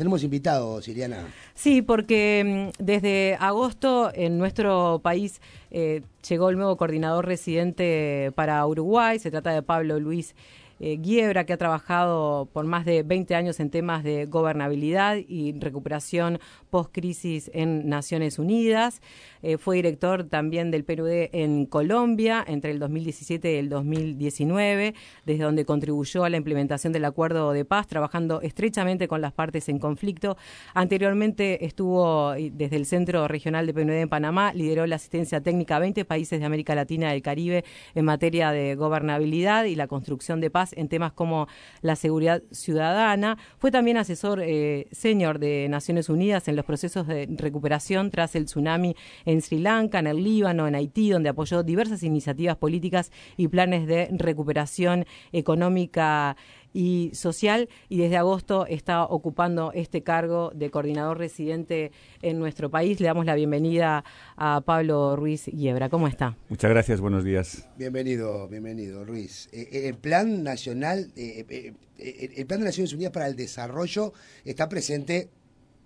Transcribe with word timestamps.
Tenemos 0.00 0.24
invitados, 0.24 0.86
Siriana. 0.86 1.26
Sí, 1.52 1.82
porque 1.82 2.70
mm, 2.78 2.82
desde 2.82 3.36
agosto 3.38 4.10
en 4.14 4.38
nuestro 4.38 4.98
país 5.02 5.42
eh, 5.70 6.00
llegó 6.26 6.48
el 6.48 6.56
nuevo 6.56 6.78
coordinador 6.78 7.26
residente 7.26 8.32
para 8.34 8.66
Uruguay. 8.66 9.18
Se 9.18 9.30
trata 9.30 9.50
de 9.50 9.60
Pablo 9.60 10.00
Luis 10.00 10.34
eh, 10.80 10.98
que 11.46 11.52
ha 11.52 11.56
trabajado 11.58 12.48
por 12.52 12.64
más 12.64 12.84
de 12.84 13.02
20 13.02 13.34
años 13.34 13.60
en 13.60 13.70
temas 13.70 14.02
de 14.02 14.26
gobernabilidad 14.26 15.16
y 15.16 15.52
recuperación 15.52 16.38
post-crisis 16.70 17.50
en 17.52 17.88
Naciones 17.88 18.38
Unidas. 18.38 19.02
Eh, 19.42 19.58
fue 19.58 19.76
director 19.76 20.24
también 20.24 20.70
del 20.70 20.84
PNUD 20.84 21.28
en 21.32 21.66
Colombia 21.66 22.44
entre 22.46 22.70
el 22.70 22.78
2017 22.78 23.52
y 23.52 23.56
el 23.56 23.68
2019, 23.68 24.94
desde 25.26 25.44
donde 25.44 25.64
contribuyó 25.64 26.24
a 26.24 26.30
la 26.30 26.36
implementación 26.36 26.92
del 26.92 27.04
acuerdo 27.04 27.52
de 27.52 27.64
paz, 27.64 27.86
trabajando 27.86 28.40
estrechamente 28.40 29.08
con 29.08 29.20
las 29.20 29.32
partes 29.32 29.68
en 29.68 29.78
conflicto. 29.78 30.36
Anteriormente 30.74 31.64
estuvo 31.64 32.32
desde 32.32 32.76
el 32.76 32.86
Centro 32.86 33.28
Regional 33.28 33.66
de 33.66 33.74
PNUD 33.74 33.92
en 33.92 34.08
Panamá, 34.08 34.52
lideró 34.54 34.86
la 34.86 34.96
asistencia 34.96 35.40
técnica 35.40 35.76
a 35.76 35.80
20 35.80 36.04
países 36.04 36.40
de 36.40 36.46
América 36.46 36.74
Latina 36.74 37.10
y 37.10 37.12
del 37.12 37.22
Caribe 37.22 37.64
en 37.94 38.04
materia 38.04 38.50
de 38.50 38.74
gobernabilidad 38.76 39.64
y 39.64 39.74
la 39.74 39.86
construcción 39.86 40.40
de 40.40 40.50
paz 40.50 40.69
en 40.76 40.88
temas 40.88 41.12
como 41.12 41.48
la 41.82 41.96
seguridad 41.96 42.42
ciudadana. 42.50 43.38
Fue 43.58 43.70
también 43.70 43.96
asesor 43.96 44.40
eh, 44.42 44.88
senior 44.92 45.38
de 45.38 45.68
Naciones 45.68 46.08
Unidas 46.08 46.48
en 46.48 46.56
los 46.56 46.64
procesos 46.64 47.06
de 47.06 47.28
recuperación 47.30 48.10
tras 48.10 48.34
el 48.36 48.46
tsunami 48.46 48.96
en 49.24 49.42
Sri 49.42 49.58
Lanka, 49.58 49.98
en 49.98 50.06
el 50.06 50.22
Líbano, 50.22 50.66
en 50.66 50.74
Haití, 50.74 51.10
donde 51.10 51.28
apoyó 51.28 51.62
diversas 51.62 52.02
iniciativas 52.02 52.56
políticas 52.56 53.10
y 53.36 53.48
planes 53.48 53.86
de 53.86 54.08
recuperación 54.12 55.06
económica 55.32 56.36
y 56.72 57.10
social 57.14 57.68
y 57.88 57.98
desde 57.98 58.16
agosto 58.16 58.66
está 58.66 59.04
ocupando 59.04 59.72
este 59.72 60.02
cargo 60.02 60.52
de 60.54 60.70
coordinador 60.70 61.18
residente 61.18 61.92
en 62.22 62.38
nuestro 62.38 62.70
país. 62.70 63.00
Le 63.00 63.06
damos 63.06 63.26
la 63.26 63.34
bienvenida 63.34 64.04
a 64.36 64.60
Pablo 64.60 65.16
Ruiz 65.16 65.46
Hiebra. 65.46 65.88
¿Cómo 65.88 66.08
está? 66.08 66.36
Muchas 66.48 66.70
gracias, 66.70 67.00
buenos 67.00 67.24
días. 67.24 67.68
Bienvenido, 67.76 68.48
bienvenido, 68.48 69.04
Ruiz. 69.04 69.48
Eh, 69.52 69.68
eh, 69.72 69.88
el 69.88 69.96
Plan 69.96 70.42
Nacional, 70.42 71.12
eh, 71.16 71.74
el 71.98 72.46
Plan 72.46 72.60
de 72.60 72.66
Naciones 72.66 72.92
Unidas 72.92 73.12
para 73.12 73.26
el 73.26 73.36
Desarrollo 73.36 74.12
está 74.44 74.68
presente 74.68 75.30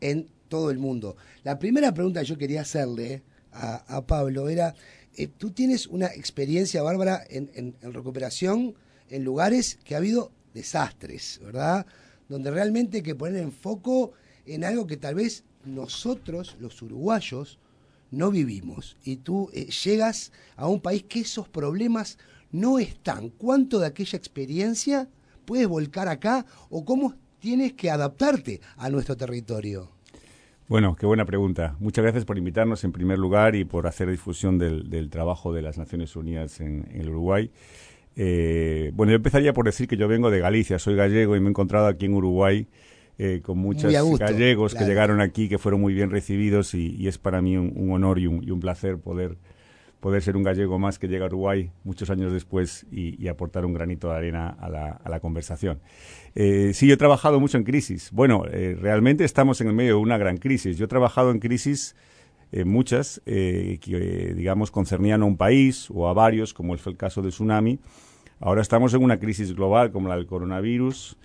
en 0.00 0.28
todo 0.48 0.70
el 0.70 0.78
mundo. 0.78 1.16
La 1.42 1.58
primera 1.58 1.92
pregunta 1.94 2.20
que 2.20 2.26
yo 2.26 2.38
quería 2.38 2.60
hacerle 2.60 3.22
a, 3.52 4.04
Pablo 4.06 4.48
era, 4.48 4.74
tú 5.38 5.52
tienes 5.52 5.86
una 5.86 6.06
experiencia, 6.06 6.82
Bárbara, 6.82 7.24
en 7.30 7.74
recuperación 7.82 8.74
en 9.10 9.24
lugares 9.24 9.78
que 9.84 9.94
ha 9.94 9.98
habido 9.98 10.32
desastres, 10.54 11.40
¿verdad? 11.44 11.86
Donde 12.28 12.50
realmente 12.50 12.98
hay 12.98 13.02
que 13.02 13.14
poner 13.14 13.42
en 13.42 13.52
foco 13.52 14.12
en 14.46 14.64
algo 14.64 14.86
que 14.86 14.96
tal 14.96 15.16
vez 15.16 15.44
nosotros, 15.64 16.56
los 16.60 16.80
uruguayos, 16.80 17.58
no 18.10 18.30
vivimos. 18.30 18.96
Y 19.04 19.16
tú 19.16 19.50
eh, 19.52 19.66
llegas 19.66 20.32
a 20.56 20.68
un 20.68 20.80
país 20.80 21.04
que 21.04 21.20
esos 21.20 21.48
problemas 21.48 22.18
no 22.52 22.78
están. 22.78 23.30
¿Cuánto 23.30 23.78
de 23.78 23.86
aquella 23.86 24.16
experiencia 24.16 25.08
puedes 25.44 25.66
volcar 25.66 26.08
acá 26.08 26.46
o 26.70 26.84
cómo 26.84 27.14
tienes 27.40 27.72
que 27.74 27.90
adaptarte 27.90 28.60
a 28.76 28.88
nuestro 28.88 29.16
territorio? 29.16 29.90
Bueno, 30.66 30.96
qué 30.96 31.04
buena 31.04 31.26
pregunta. 31.26 31.76
Muchas 31.78 32.02
gracias 32.02 32.24
por 32.24 32.38
invitarnos 32.38 32.84
en 32.84 32.92
primer 32.92 33.18
lugar 33.18 33.54
y 33.54 33.66
por 33.66 33.86
hacer 33.86 34.08
difusión 34.08 34.58
del, 34.58 35.10
trabajo 35.10 35.52
de 35.52 35.60
las 35.60 35.76
Naciones 35.76 36.16
Unidas 36.16 36.60
en 36.60 36.88
el 36.94 37.10
Uruguay. 37.10 37.50
Eh, 38.16 38.90
bueno, 38.94 39.10
yo 39.10 39.16
empezaría 39.16 39.52
por 39.52 39.66
decir 39.66 39.88
que 39.88 39.96
yo 39.96 40.06
vengo 40.08 40.30
de 40.30 40.38
Galicia, 40.38 40.78
soy 40.78 40.94
gallego 40.94 41.36
y 41.36 41.40
me 41.40 41.46
he 41.46 41.50
encontrado 41.50 41.86
aquí 41.86 42.06
en 42.06 42.14
Uruguay 42.14 42.66
eh, 43.18 43.40
con 43.42 43.58
muchos 43.58 43.92
gallegos 43.92 44.74
que 44.74 44.84
llegaron 44.84 45.20
aquí, 45.20 45.48
que 45.48 45.58
fueron 45.58 45.80
muy 45.80 45.94
bien 45.94 46.10
recibidos 46.10 46.74
y, 46.74 47.06
es 47.06 47.18
para 47.18 47.40
mí 47.40 47.56
un, 47.56 47.90
honor 47.90 48.18
y 48.18 48.26
un, 48.26 48.60
placer 48.60 48.98
poder, 48.98 49.36
poder 50.00 50.22
ser 50.22 50.36
un 50.36 50.42
gallego 50.42 50.78
más 50.78 50.98
que 50.98 51.08
llega 51.08 51.24
a 51.24 51.28
Uruguay 51.28 51.70
muchos 51.82 52.10
años 52.10 52.32
después 52.32 52.86
y, 52.92 53.26
aportar 53.28 53.64
un 53.64 53.74
granito 53.74 54.10
de 54.10 54.16
arena 54.16 54.48
a 54.48 55.08
la, 55.08 55.20
conversación. 55.20 55.80
Eh, 56.34 56.72
sí, 56.74 56.86
yo 56.86 56.94
he 56.94 56.98
trabajado 56.98 57.40
mucho 57.40 57.58
en 57.58 57.64
crisis. 57.64 58.10
Bueno, 58.12 58.44
realmente 58.44 59.24
estamos 59.24 59.60
en 59.60 59.68
el 59.68 59.74
medio 59.74 59.96
de 59.96 60.00
una 60.00 60.18
gran 60.18 60.36
crisis. 60.36 60.76
Yo 60.76 60.84
he 60.84 60.88
trabajado 60.88 61.30
en 61.30 61.40
crisis 61.40 61.96
muchas 62.64 63.20
que, 63.24 64.34
digamos, 64.36 64.70
concernían 64.70 65.22
a 65.22 65.24
un 65.24 65.36
país 65.36 65.88
o 65.90 66.08
a 66.08 66.12
varios, 66.12 66.54
como 66.54 66.76
fue 66.78 66.92
el 66.92 66.98
caso 66.98 67.22
del 67.22 67.32
tsunami, 67.32 67.78
Ahora 68.40 68.60
estamos 68.60 68.92
en 68.94 69.02
una 69.02 69.18
crisis 69.18 69.54
global 69.54 69.90
como 69.90 70.08
la 70.08 70.16
del 70.16 70.26
coronavirus, 70.26 71.16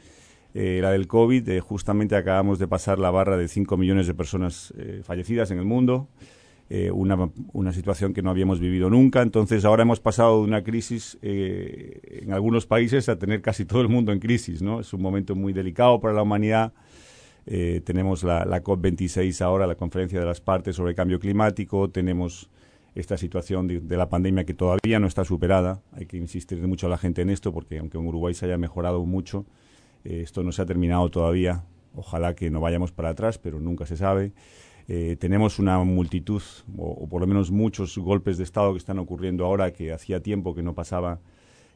eh, 0.53 0.79
la 0.81 0.91
del 0.91 1.07
COVID. 1.07 1.49
Eh, 1.49 1.59
justamente 1.59 2.15
acabamos 2.15 2.59
de 2.59 2.67
pasar 2.67 2.99
la 2.99 3.11
barra 3.11 3.35
de 3.35 3.47
5 3.47 3.75
millones 3.77 4.07
de 4.07 4.13
personas 4.13 4.73
eh, 4.77 5.01
fallecidas 5.03 5.51
en 5.51 5.59
el 5.59 5.65
mundo, 5.65 6.07
una, 6.93 7.31
una, 7.51 7.73
situación 7.73 8.13
que 8.13 8.21
no 8.21 8.29
habíamos 8.29 8.59
vivido 8.59 8.91
nunca. 8.91 9.23
Entonces 9.23 9.65
ahora 9.65 9.81
hemos 9.81 9.99
pasado 9.99 10.37
de 10.37 10.43
una 10.43 10.63
crisis 10.63 11.17
en 11.23 12.31
algunos 12.31 12.67
países 12.67 13.09
a 13.09 13.17
tener 13.17 13.41
casi 13.41 13.65
todo 13.65 13.81
el 13.81 13.89
mundo 13.89 14.11
en 14.11 14.19
crisis. 14.19 14.61
¿no? 14.61 14.79
Es 14.79 14.93
un 14.93 15.01
momento 15.01 15.35
muy 15.35 15.51
delicado 15.51 15.99
para 15.99 16.13
la 16.13 16.21
humanidad. 16.21 16.71
Tenemos 17.45 18.23
la, 18.23 18.45
la 18.45 18.63
COP26 18.63 19.41
ahora, 19.41 19.65
la 19.65 19.75
conferencia 19.75 20.19
de 20.19 20.25
las 20.25 20.39
partes 20.39 20.75
sobre 20.75 20.91
el 20.91 20.95
cambio 20.95 21.19
climático. 21.19 21.89
Tenemos 21.89 22.49
esta 22.95 23.17
situación 23.17 23.67
de, 23.67 23.97
la 23.97 24.09
pandemia 24.09 24.45
que 24.45 24.53
todavía 24.53 24.99
no 24.99 25.07
está 25.07 25.23
superada. 25.23 25.81
Hay 25.93 26.05
que 26.05 26.17
insistir 26.17 26.65
mucho 26.67 26.87
a 26.87 26.89
la 26.89 26.97
gente 26.97 27.21
en 27.21 27.29
esto 27.29 27.53
porque 27.53 27.79
aunque 27.79 27.97
en 27.97 28.05
Uruguay 28.05 28.33
se 28.33 28.45
haya 28.45 28.57
mejorado 28.57 29.05
mucho, 29.05 29.45
eh, 30.03 30.21
esto 30.23 30.43
no 30.43 30.51
se 30.51 30.61
ha 30.61 30.65
terminado 30.65 31.09
todavía. 31.09 31.63
Ojalá 31.95 32.35
que 32.35 32.49
no 32.49 32.61
vayamos 32.61 32.91
para 32.91 33.09
atrás, 33.09 33.37
pero 33.37 33.59
nunca 33.59 33.85
se 33.85 33.97
sabe. 33.97 34.31
Eh, 34.87 35.17
tenemos 35.19 35.59
una 35.59 35.77
multitud, 35.79 36.41
o, 36.77 37.07
por 37.07 37.21
lo 37.21 37.27
menos 37.27 37.51
muchos 37.51 37.97
golpes 37.97 38.37
de 38.37 38.43
Estado 38.43 38.71
que 38.71 38.79
están 38.79 38.99
ocurriendo 38.99 39.45
ahora 39.45 39.71
que 39.71 39.91
hacía 39.91 40.21
tiempo 40.21 40.55
que 40.55 40.63
no 40.63 40.73
pasaba 40.73 41.19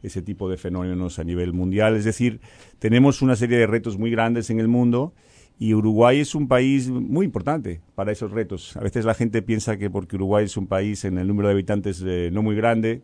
ese 0.02 0.22
tipo 0.22 0.50
de 0.50 0.57
fenómenos 0.57 1.19
a 1.19 1.23
nivel 1.23 1.53
mundial. 1.53 1.96
Es 1.96 2.06
decir, 2.06 2.41
tenemos 2.79 3.22
una 3.22 3.35
serie 3.35 3.57
de 3.57 3.68
retos 3.68 3.97
muy 3.97 4.12
grandes 4.12 4.50
en 4.50 4.59
el 4.59 4.68
mundo 4.68 5.13
y 5.59 5.74
Uruguay 5.74 6.19
es 6.19 6.36
un 6.36 6.47
país 6.47 6.90
muy 6.90 7.25
importante 7.25 7.81
para 7.96 8.12
esos 8.12 8.31
retos. 8.31 8.75
A 8.75 8.81
veces 8.81 9.06
la 9.06 9.14
gente 9.14 9.41
piensa 9.41 9.78
que 9.78 9.90
porque 9.90 10.16
Uruguay 10.16 10.46
es 10.46 10.58
un 10.58 10.68
país 10.68 11.06
en 11.06 11.18
el 11.18 11.28
número 11.28 11.47
de 11.47 11.53
habitantes 11.53 12.03
eh, 12.06 12.30
no 12.34 12.41
muy 12.41 12.56
grande, 12.56 13.02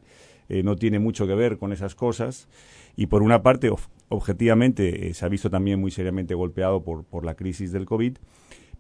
eh, 0.50 0.64
no 0.64 0.76
tiene 0.76 1.00
mucho 1.00 1.28
que 1.28 1.36
ver 1.36 1.58
con 1.58 1.72
esas 1.72 1.96
cosas. 1.96 2.50
Y 2.96 3.06
por 3.06 3.22
una 3.22 3.44
parte, 3.44 3.72
objetivamente, 4.10 5.08
eh, 5.08 5.14
se 5.14 5.26
ha 5.26 5.30
visto 5.30 5.50
también 5.50 5.80
muy 5.80 5.92
seriamente 5.92 6.34
golpeado 6.34 6.84
por, 6.84 7.06
por 7.06 7.24
la 7.26 7.36
crisis 7.36 7.72
del 7.72 7.86
COVID 7.86 8.18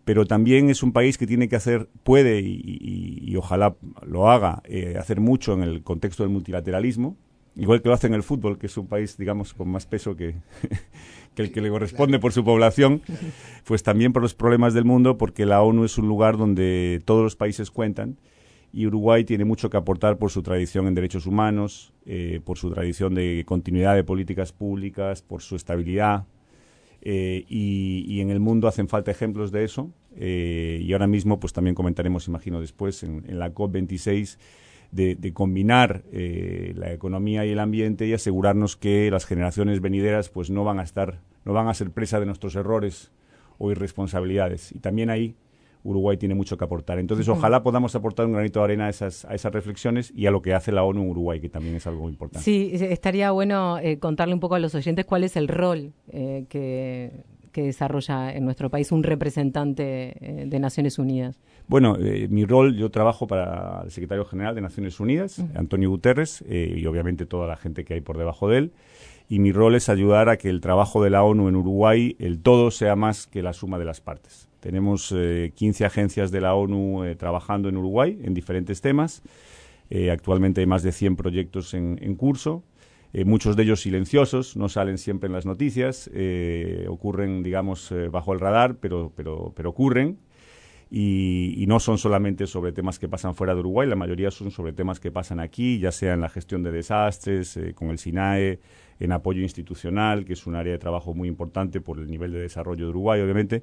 pero 0.05 0.25
también 0.25 0.71
es 0.71 0.81
un 0.81 0.91
país 0.91 1.19
que 1.19 1.27
tiene 1.27 1.47
que 1.49 1.55
hacer, 1.55 1.87
puede 2.01 2.41
y, 2.41 3.35
ojalá 3.35 3.75
lo 4.07 4.31
haga, 4.31 4.63
hacer 4.97 5.19
mucho 5.19 5.53
en 5.53 5.61
el 5.61 5.83
contexto 5.83 6.23
del 6.23 6.31
multilateralismo, 6.31 7.15
igual 7.55 7.83
que 7.83 7.89
lo 7.89 7.93
hace 7.93 8.07
en 8.07 8.15
el 8.15 8.23
fútbol, 8.23 8.57
que 8.57 8.65
es 8.65 8.77
un 8.77 8.87
país, 8.87 9.17
digamos, 9.17 9.53
con 9.53 9.69
más 9.69 9.85
peso 9.85 10.15
que, 10.15 10.33
que 11.35 11.43
el 11.43 11.51
que 11.51 11.61
le 11.61 11.69
corresponde 11.69 12.19
por 12.19 12.33
su 12.33 12.43
población, 12.43 13.01
pues 13.65 13.83
también 13.83 14.13
por 14.13 14.21
los 14.21 14.33
problemas 14.33 14.73
del 14.73 14.85
mundo, 14.85 15.17
porque 15.17 15.45
la 15.45 15.61
ONU 15.61 15.85
es 15.85 15.97
un 15.97 16.07
lugar 16.07 16.37
donde 16.37 17.01
todos 17.05 17.23
los 17.23 17.35
países 17.35 17.71
cuentan 17.71 18.17
y 18.71 18.85
Uruguay 18.85 19.23
tiene 19.23 19.45
mucho 19.45 19.69
que 19.69 19.77
aportar 19.77 20.17
por 20.17 20.31
su 20.31 20.43
tradición 20.43 20.87
en 20.87 20.93
derechos 20.93 21.25
humanos, 21.25 21.93
eh, 22.05 22.39
por 22.43 22.57
su 22.57 22.69
tradición 22.69 23.15
de 23.15 23.43
continuidad 23.45 23.95
de 23.95 24.03
políticas 24.03 24.51
públicas, 24.51 25.21
por 25.21 25.41
su 25.41 25.55
estabilidad. 25.55 26.25
Eh, 27.01 27.45
y, 27.47 28.19
en 28.19 28.29
el 28.29 28.39
mundo 28.39 28.67
hacen 28.67 28.87
falta 28.87 29.09
ejemplos 29.09 29.51
de 29.51 29.63
eso. 29.63 29.91
Eh, 30.15 30.81
y 30.83 30.93
ahora 30.93 31.07
mismo, 31.07 31.39
pues 31.39 31.53
también 31.53 31.73
comentaremos, 31.73 32.27
imagino, 32.27 32.61
después 32.61 33.03
en, 33.03 33.23
en 33.27 33.39
la 33.39 33.53
COP26 33.53 34.37
de, 34.91 35.33
combinar 35.33 36.03
eh, 36.11 36.73
la 36.75 36.91
economía 36.91 37.45
y 37.45 37.51
el 37.51 37.59
ambiente 37.59 38.07
y 38.07 38.13
asegurarnos 38.13 38.75
que 38.75 39.11
las 39.11 39.25
generaciones 39.25 39.81
venideras 39.81 40.29
pues 40.29 40.49
no 40.49 40.63
van 40.63 40.79
a 40.79 40.83
estar, 40.83 41.19
no 41.45 41.53
van 41.53 41.67
a 41.67 41.73
ser 41.73 41.91
presa 41.91 42.19
de 42.19 42.25
nuestros 42.25 42.55
errores 42.55 43.11
o 43.57 43.71
irresponsabilidades. 43.71 44.71
Y 44.71 44.79
también 44.79 45.09
ahí 45.09 45.35
Uruguay 45.83 46.17
tiene 46.17 46.35
mucho 46.35 46.57
que 46.57 46.65
aportar. 46.65 46.99
Entonces, 46.99 47.27
ojalá 47.29 47.63
podamos 47.63 47.95
aportar 47.95 48.25
un 48.25 48.33
granito 48.33 48.59
de 48.59 48.65
arena 48.65 48.87
a 48.87 48.89
esas, 48.89 49.25
a 49.25 49.33
esas 49.33 49.53
reflexiones 49.53 50.11
y 50.15 50.25
a 50.25 50.31
lo 50.31 50.41
que 50.41 50.53
hace 50.53 50.71
la 50.71 50.83
ONU 50.83 51.03
en 51.03 51.09
Uruguay, 51.09 51.39
que 51.39 51.49
también 51.49 51.75
es 51.75 51.87
algo 51.87 52.09
importante. 52.09 52.43
Sí, 52.43 52.71
estaría 52.73 53.31
bueno 53.31 53.79
eh, 53.79 53.97
contarle 53.99 54.33
un 54.33 54.39
poco 54.39 54.55
a 54.55 54.59
los 54.59 54.75
oyentes 54.75 55.05
cuál 55.05 55.23
es 55.23 55.37
el 55.37 55.47
rol 55.47 55.93
eh, 56.09 56.45
que 56.49 57.23
que 57.51 57.63
desarrolla 57.63 58.31
en 58.31 58.45
nuestro 58.45 58.69
país 58.69 58.91
un 58.91 59.03
representante 59.03 60.15
eh, 60.21 60.45
de 60.47 60.59
Naciones 60.59 60.99
Unidas? 60.99 61.39
Bueno, 61.69 61.97
eh, 61.99 62.27
mi 62.31 62.45
rol, 62.45 62.75
yo 62.75 62.89
trabajo 62.89 63.27
para 63.27 63.83
el 63.85 63.91
secretario 63.91 64.25
general 64.25 64.55
de 64.55 64.61
Naciones 64.61 64.99
Unidas, 64.99 65.39
Antonio 65.53 65.91
Guterres, 65.91 66.43
eh, 66.49 66.73
y 66.75 66.83
obviamente 66.87 67.27
toda 67.27 67.45
la 67.45 67.57
gente 67.57 67.85
que 67.85 67.93
hay 67.93 68.01
por 68.01 68.17
debajo 68.17 68.49
de 68.49 68.57
él. 68.57 68.71
Y 69.29 69.37
mi 69.37 69.51
rol 69.51 69.75
es 69.75 69.87
ayudar 69.87 70.29
a 70.29 70.37
que 70.37 70.49
el 70.49 70.61
trabajo 70.61 71.03
de 71.03 71.11
la 71.11 71.21
ONU 71.21 71.47
en 71.47 71.55
Uruguay, 71.55 72.15
el 72.17 72.39
todo, 72.39 72.71
sea 72.71 72.95
más 72.95 73.27
que 73.27 73.43
la 73.43 73.53
suma 73.53 73.77
de 73.77 73.85
las 73.85 74.01
partes. 74.01 74.49
Tenemos 74.61 75.13
15 75.53 75.85
agencias 75.85 76.31
de 76.31 76.41
la 76.41 76.55
ONU 76.55 77.03
trabajando 77.17 77.69
en 77.69 77.77
Uruguay 77.77 78.19
en 78.23 78.33
diferentes 78.33 78.81
temas. 78.81 79.21
actualmente 80.11 80.61
hay 80.61 80.67
más 80.67 80.81
de 80.81 80.91
100 80.91 81.17
proyectos 81.17 81.75
en, 81.75 81.99
en 82.01 82.15
curso 82.15 82.63
eh, 83.13 83.25
muchos 83.25 83.55
de 83.55 83.63
ellos 83.63 83.81
silenciosos, 83.81 84.57
no 84.57 84.69
salen 84.69 84.97
siempre 84.97 85.27
en 85.27 85.33
las 85.33 85.45
noticias, 85.45 86.09
ocurren, 86.87 87.43
digamos, 87.43 87.93
bajo 88.11 88.33
el 88.33 88.39
radar, 88.39 88.77
pero, 88.77 89.11
pero, 89.15 89.53
pero 89.55 89.69
ocurren. 89.69 90.17
Y, 90.91 91.65
no 91.67 91.79
son 91.79 91.99
solamente 91.99 92.47
sobre 92.47 92.71
temas 92.71 92.97
que 92.97 93.07
pasan 93.07 93.35
fuera 93.35 93.53
de 93.53 93.59
Uruguay, 93.59 93.87
la 93.87 93.95
mayoría 93.95 94.31
son 94.31 94.49
sobre 94.49 94.73
temas 94.73 94.99
que 94.99 95.11
pasan 95.11 95.39
aquí, 95.39 95.77
ya 95.79 95.91
sea 95.91 96.15
en 96.15 96.21
la 96.21 96.29
gestión 96.29 96.63
de 96.63 96.71
desastres, 96.71 97.59
con 97.75 97.89
el 97.89 97.99
SINAE, 97.99 98.59
en 98.99 99.11
apoyo 99.11 99.41
institucional, 99.41 100.25
que 100.25 100.33
es 100.33 100.47
un 100.47 100.55
área 100.55 100.73
de 100.73 100.79
trabajo 100.79 101.13
muy 101.13 101.27
importante 101.27 101.79
por 101.79 101.99
el 101.99 102.09
nivel 102.09 102.31
de 102.31 102.39
desarrollo 102.39 102.85
de 102.85 102.89
Uruguay, 102.89 103.21
obviamente, 103.21 103.61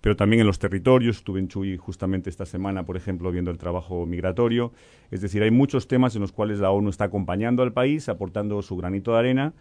pero 0.00 0.14
también 0.14 0.40
en 0.40 0.46
los 0.46 0.58
territorios. 0.58 1.16
Estuve 1.16 1.40
en 1.40 1.48
Chuy 1.48 1.76
justamente 1.78 2.30
esta 2.30 2.46
semana, 2.46 2.84
por 2.84 2.96
ejemplo, 2.96 3.30
viendo 3.32 3.50
el 3.50 3.58
trabajo 3.58 4.04
migratorio. 4.06 4.72
Es 5.10 5.22
decir, 5.22 5.42
hay 5.42 5.50
muchos 5.50 5.88
temas 5.88 6.14
en 6.14 6.20
los 6.20 6.32
cuales 6.32 6.60
la 6.60 6.70
ONU 6.70 6.90
está 6.90 7.04
acompañando 7.04 7.62
al 7.62 7.72
país, 7.72 8.08
aportando 8.08 8.60
su 8.62 8.76
granito 8.76 9.12
de 9.12 9.18
arena 9.18 9.54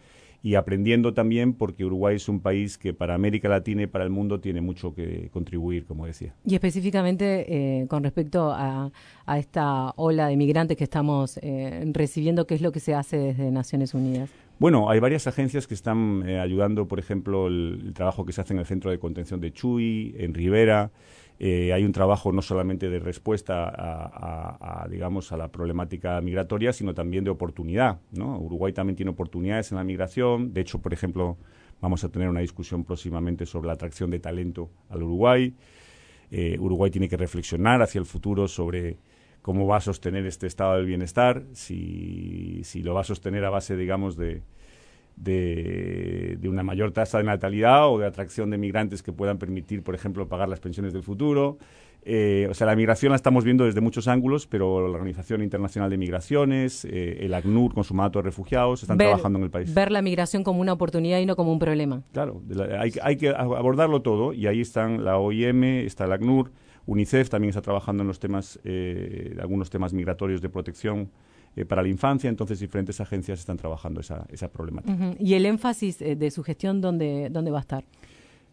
y 0.48 0.56
aprendiendo 0.56 1.14
también 1.14 1.52
porque 1.52 1.84
Uruguay 1.84 2.16
es 2.16 2.30
un 2.30 2.40
país 2.40 2.78
que 2.78 2.94
para 2.94 3.16
América 3.16 3.50
Latina 3.50 3.84
y 3.84 3.88
para 3.88 4.06
el 4.06 4.10
mundo 4.10 4.40
tiene 4.40 4.62
mucho 4.62 4.96
que 4.96 5.30
contribuir, 5.34 5.84
como 5.84 6.06
decía. 6.06 6.34
Y 6.46 6.56
específicamente 6.56 7.82
eh, 7.82 7.88
con 7.90 8.02
respecto 8.02 8.54
a, 8.56 8.90
esta 9.38 9.92
ola 9.98 10.30
de 10.30 10.38
migrantes 10.38 10.78
que 10.78 10.86
estamos 10.86 11.38
eh, 11.44 11.84
recibiendo, 11.92 12.48
¿qué 12.48 12.56
es 12.56 12.62
lo 12.62 12.72
que 12.72 12.80
se 12.80 12.94
hace 12.96 13.18
desde 13.18 13.52
Naciones 13.52 13.94
Unidas? 13.94 14.30
Bueno, 14.58 14.90
hay 14.90 15.02
varias 15.02 15.28
agencias 15.28 15.68
que 15.68 15.74
están 15.74 16.24
eh, 16.26 16.40
ayudando, 16.40 16.88
por 16.88 17.00
ejemplo, 17.00 17.48
el, 17.48 17.92
trabajo 17.94 18.26
que 18.26 18.32
se 18.32 18.40
hace 18.40 18.54
en 18.54 18.60
el 18.60 18.66
Centro 18.66 18.90
de 18.90 19.00
Contención 19.00 19.42
de 19.42 19.52
Chuy, 19.52 20.16
en 20.18 20.34
Rivera. 20.34 20.92
Eh, 21.40 21.72
hay 21.72 21.84
un 21.84 21.92
trabajo 21.92 22.32
no 22.32 22.42
solamente 22.42 22.90
de 22.90 23.00
respuesta 23.00 23.68
a, 23.70 24.88
digamos, 24.90 25.32
a 25.32 25.38
la 25.38 25.50
problemática 25.50 26.20
migratoria, 26.22 26.74
sino 26.74 26.94
también 26.94 27.24
de 27.24 27.30
oportunidad. 27.30 28.00
¿no? 28.12 28.40
Uruguay 28.40 28.74
también 28.74 28.96
tiene 28.96 29.12
oportunidades 29.12 29.72
en 29.72 29.78
la 29.78 29.84
migración. 29.84 30.54
De 30.54 30.62
hecho, 30.62 30.82
por 30.82 30.94
ejemplo, 30.94 31.38
vamos 31.80 32.04
a 32.04 32.10
tener 32.10 32.28
una 32.28 32.40
discusión 32.40 32.84
próximamente 32.84 33.46
sobre 33.46 33.68
la 33.68 33.74
atracción 33.74 34.10
de 34.10 34.20
talento 34.20 34.72
al 34.90 35.04
Uruguay. 35.04 35.54
Eh, 36.32 36.58
Uruguay 36.60 36.90
tiene 36.90 37.08
que 37.08 37.18
reflexionar 37.18 37.82
hacia 37.82 38.00
el 38.00 38.06
futuro 38.06 38.48
sobre 38.48 38.98
cómo 39.44 39.68
va 39.68 39.78
a 39.78 39.82
sostener 39.82 40.26
este 40.26 40.48
estado 40.48 40.76
del 40.76 40.86
bienestar, 40.86 41.46
si, 41.54 42.62
si 42.64 42.82
lo 42.82 42.94
va 42.94 43.02
a 43.02 43.06
sostener 43.06 43.46
a 43.46 43.50
base, 43.50 43.78
digamos, 43.78 44.18
de, 44.18 44.42
de, 45.18 46.40
una 46.48 46.64
mayor 46.64 46.92
tasa 46.92 47.18
de 47.18 47.26
natalidad 47.26 47.92
o 47.92 47.98
de 47.98 48.06
atracción 48.06 48.50
de 48.50 48.58
migrantes 48.58 49.04
que 49.04 49.12
puedan 49.12 49.38
permitir, 49.38 49.84
por 49.84 49.96
ejemplo, 49.96 50.28
pagar 50.28 50.48
las 50.48 50.60
pensiones 50.60 50.94
del 50.94 51.04
futuro. 51.04 51.58
Eh, 52.10 52.48
o 52.50 52.54
sea, 52.54 52.68
la 52.68 52.76
migración 52.76 53.10
la 53.10 53.18
estamos 53.18 53.44
viendo 53.44 53.66
desde 53.66 53.82
muchos 53.82 54.08
ángulos, 54.08 54.48
pero 54.48 54.88
la 54.88 54.94
Organización 54.94 55.44
Internacional 55.44 55.90
de 55.90 55.98
Migraciones, 55.98 56.86
eh, 56.86 57.18
el 57.22 57.34
ACNUR 57.34 57.74
con 57.74 57.84
su 57.84 57.94
mandato 57.94 58.20
de 58.20 58.24
refugiados, 58.24 58.82
están 58.82 58.98
trabajando 58.98 59.40
en 59.40 59.44
el 59.44 59.52
país. 59.52 59.74
Ver 59.74 59.92
la 59.92 60.02
migración 60.02 60.44
como 60.44 60.62
una 60.62 60.72
oportunidad 60.72 61.20
y 61.20 61.26
no 61.26 61.36
como 61.36 61.52
un 61.52 61.60
problema. 61.60 62.04
Claro, 62.14 62.42
hay, 62.80 62.94
hay 63.02 63.18
que 63.18 63.30
abordarlo 63.30 64.02
todo 64.02 64.32
y 64.32 64.48
ahí 64.48 64.62
están 64.62 65.04
la 65.04 65.18
OIM, 65.18 65.64
está 65.64 66.06
el 66.06 66.14
ACNUR, 66.14 66.52
UNICEF 66.88 67.30
también 67.30 67.50
está 67.50 67.62
trabajando 67.62 68.04
en 68.04 68.08
los 68.08 68.20
temas, 68.20 68.60
eh, 68.64 69.36
algunos 69.42 69.70
temas 69.70 69.94
migratorios 69.94 70.42
de 70.42 70.48
protección 70.48 71.12
eh, 71.58 71.66
para 71.66 71.82
la 71.82 71.90
infancia, 71.90 72.30
entonces 72.30 72.60
diferentes 72.60 73.02
agencias 73.02 73.40
están 73.40 73.58
trabajando 73.58 74.00
esa, 74.00 74.26
esa 74.30 74.50
problemática. 74.50 75.16
¿Y 75.20 75.34
el 75.34 75.46
énfasis 75.46 76.02
eh, 76.02 76.16
de 76.16 76.32
su 76.32 76.44
gestión 76.44 76.80
dónde, 76.80 77.30
dónde 77.32 77.52
va 77.52 77.58
a 77.58 77.62
estar? 77.62 77.84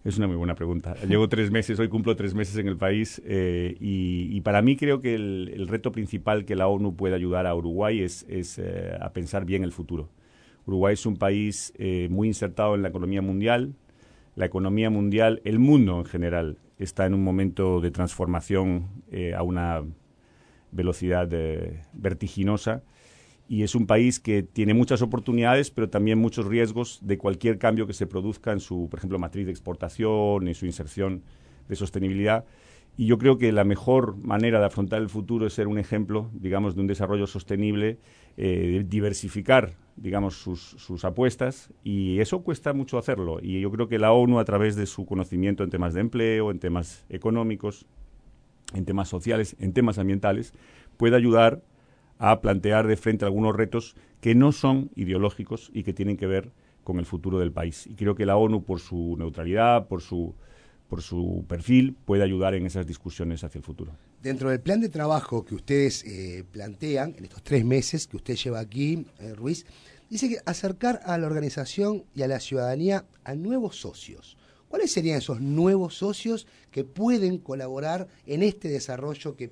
Es 0.05 0.19
una 0.19 0.27
muy 0.27 0.37
buena 0.37 0.55
pregunta. 0.55 0.95
Llevo 1.09 1.29
tres 1.29 1.51
meses, 1.51 1.79
hoy 1.79 1.89
cumplo 1.89 2.17
tres 2.17 2.35
meses 2.35 2.57
en 2.57 2.69
el 2.69 2.77
país 2.77 3.23
y, 3.27 4.39
para 4.43 4.61
mí 4.61 4.77
creo 4.77 5.01
que 5.01 5.15
el, 5.15 5.67
reto 5.67 5.93
principal 5.93 6.45
que 6.45 6.57
la 6.57 6.67
ONU 6.69 6.95
puede 6.95 7.15
ayudar 7.15 7.47
a 7.47 7.55
Uruguay 7.55 8.03
es, 8.03 8.27
es 8.29 8.61
a 9.01 9.11
pensar 9.15 9.47
bien 9.47 9.65
el 9.65 9.73
futuro. 9.73 10.11
Uruguay 10.67 10.93
es 10.93 11.07
un 11.07 11.17
país 11.17 11.73
muy 12.11 12.29
insertado 12.29 12.75
en 12.75 12.83
la 12.83 12.89
economía 12.89 13.23
mundial. 13.23 13.73
La 14.37 14.45
economía 14.45 14.91
mundial, 14.91 15.41
el 15.45 15.59
mundo 15.59 16.01
en 16.01 16.05
general, 16.05 16.59
está 16.79 17.07
en 17.07 17.15
un 17.15 17.23
momento 17.23 17.81
de 17.81 17.91
transformación 17.91 18.89
eh, 19.11 19.35
a 19.35 19.43
una 19.43 19.83
velocidad 20.73 21.29
eh, 21.33 21.83
vertiginosa 21.93 22.83
y 23.49 23.63
es 23.63 23.75
un 23.75 23.87
país 23.87 24.21
que 24.21 24.43
tiene 24.43 24.75
muchas 24.75 25.03
oportunidades, 25.03 25.71
pero 25.71 25.91
también 25.91 26.19
muchos 26.19 26.47
riesgos 26.47 26.99
de 27.03 27.19
cualquier 27.19 27.59
cambio 27.59 27.87
que 27.87 27.93
se 27.93 28.07
produzca 28.07 28.53
en 28.53 28.61
su, 28.61 28.89
por 28.89 28.99
ejemplo, 28.99 29.19
matriz 29.19 29.47
de 29.47 29.53
exportación, 29.53 30.49
en 30.49 30.55
su 30.55 30.67
inserción 30.67 31.23
de 31.69 31.77
sostenibilidad. 31.77 32.45
Y 32.97 33.07
yo 33.07 33.19
creo 33.19 33.39
que 33.39 33.51
la 33.51 33.65
mejor 33.65 34.17
manera 34.17 34.61
de 34.61 34.67
afrontar 34.67 35.03
el 35.03 35.09
futuro 35.09 35.47
es 35.47 35.53
ser 35.53 35.67
un 35.67 35.79
ejemplo, 35.79 36.31
digamos, 36.33 36.75
de 36.77 36.81
un 36.81 36.87
desarrollo 36.87 37.27
sostenible, 37.27 37.99
eh, 38.37 38.85
diversificar, 38.87 39.73
digamos, 39.97 40.35
sus, 40.35 40.61
sus, 40.61 41.05
apuestas 41.05 41.71
y 41.83 42.21
eso 42.21 42.43
cuesta 42.43 42.73
mucho 42.73 42.97
hacerlo. 42.97 43.41
Y 43.43 43.61
yo 43.61 43.71
creo 43.73 43.89
que 43.89 43.99
la 43.99 44.13
ONU, 44.13 44.39
a 44.39 44.45
través 44.45 44.77
de 44.77 44.87
su 44.87 45.07
conocimiento 45.07 45.65
en 45.65 45.71
temas 45.71 45.93
de 45.95 46.03
empleo, 46.03 46.53
en 46.53 46.61
temas 46.61 47.05
económicos, 47.09 47.85
en 48.75 48.85
temas 48.85 49.09
sociales, 49.09 49.57
en 49.59 49.73
temas 49.73 49.99
ambientales, 49.99 50.55
puede 50.97 51.17
ayudar 51.17 51.63
a 52.19 52.41
plantear 52.41 52.87
de 52.87 52.97
frente 52.97 53.25
algunos 53.25 53.55
retos 53.55 53.97
que 54.21 54.35
no 54.35 54.53
son 54.53 54.91
ideológicos 54.95 55.71
y 55.75 55.83
que 55.83 55.93
tienen 55.93 56.17
que 56.17 56.27
ver 56.27 56.53
con 56.83 56.99
el 56.99 57.07
futuro 57.07 57.39
del 57.39 57.53
país. 57.53 57.87
Y 57.87 57.95
creo 57.95 58.15
que 58.15 58.27
la 58.27 58.37
ONU, 58.37 58.63
por 58.65 58.81
su 58.81 59.17
neutralidad, 59.19 59.89
por 59.89 60.03
su 60.03 60.35
por 60.89 61.03
su 61.03 61.45
perfil, 61.49 61.97
puede 62.05 62.23
ayudar 62.23 62.55
en 62.55 62.67
esas 62.67 62.87
discusiones 62.87 63.43
hacia 63.43 63.59
el 63.59 63.65
futuro. 63.65 63.97
Dentro 64.23 64.51
del 64.51 64.61
plan 64.61 64.81
de 64.81 64.89
trabajo 64.89 65.45
que 65.45 65.55
ustedes 65.55 66.05
eh, 66.05 66.45
plantean, 66.51 67.15
en 67.19 67.25
estos 67.25 67.43
tres 67.43 67.65
meses 67.65 68.07
que 68.07 68.17
usted 68.17 68.37
lleva 68.37 68.61
aquí, 68.61 69.07
eh, 69.19 69.35
Ruiz, 69.35 69.67
dice 70.09 70.29
que 70.29 70.39
acercar 70.47 71.01
a 71.05 71.19
la 71.19 71.27
organización 71.27 72.05
y 72.15 72.23
a 72.23 72.29
la 72.29 72.39
ciudadanía 72.39 73.07
a 73.25 73.35
nuevos 73.35 73.81
socios. 73.81 74.37
¿Cuáles 74.69 74.93
serían 74.93 75.19
esos 75.19 75.41
nuevos 75.41 75.97
socios 75.97 76.47
que 76.71 76.85
pueden 76.85 77.39
colaborar 77.39 78.09
en 78.27 78.43
este 78.43 78.69
desarrollo 78.69 79.37
que, 79.37 79.51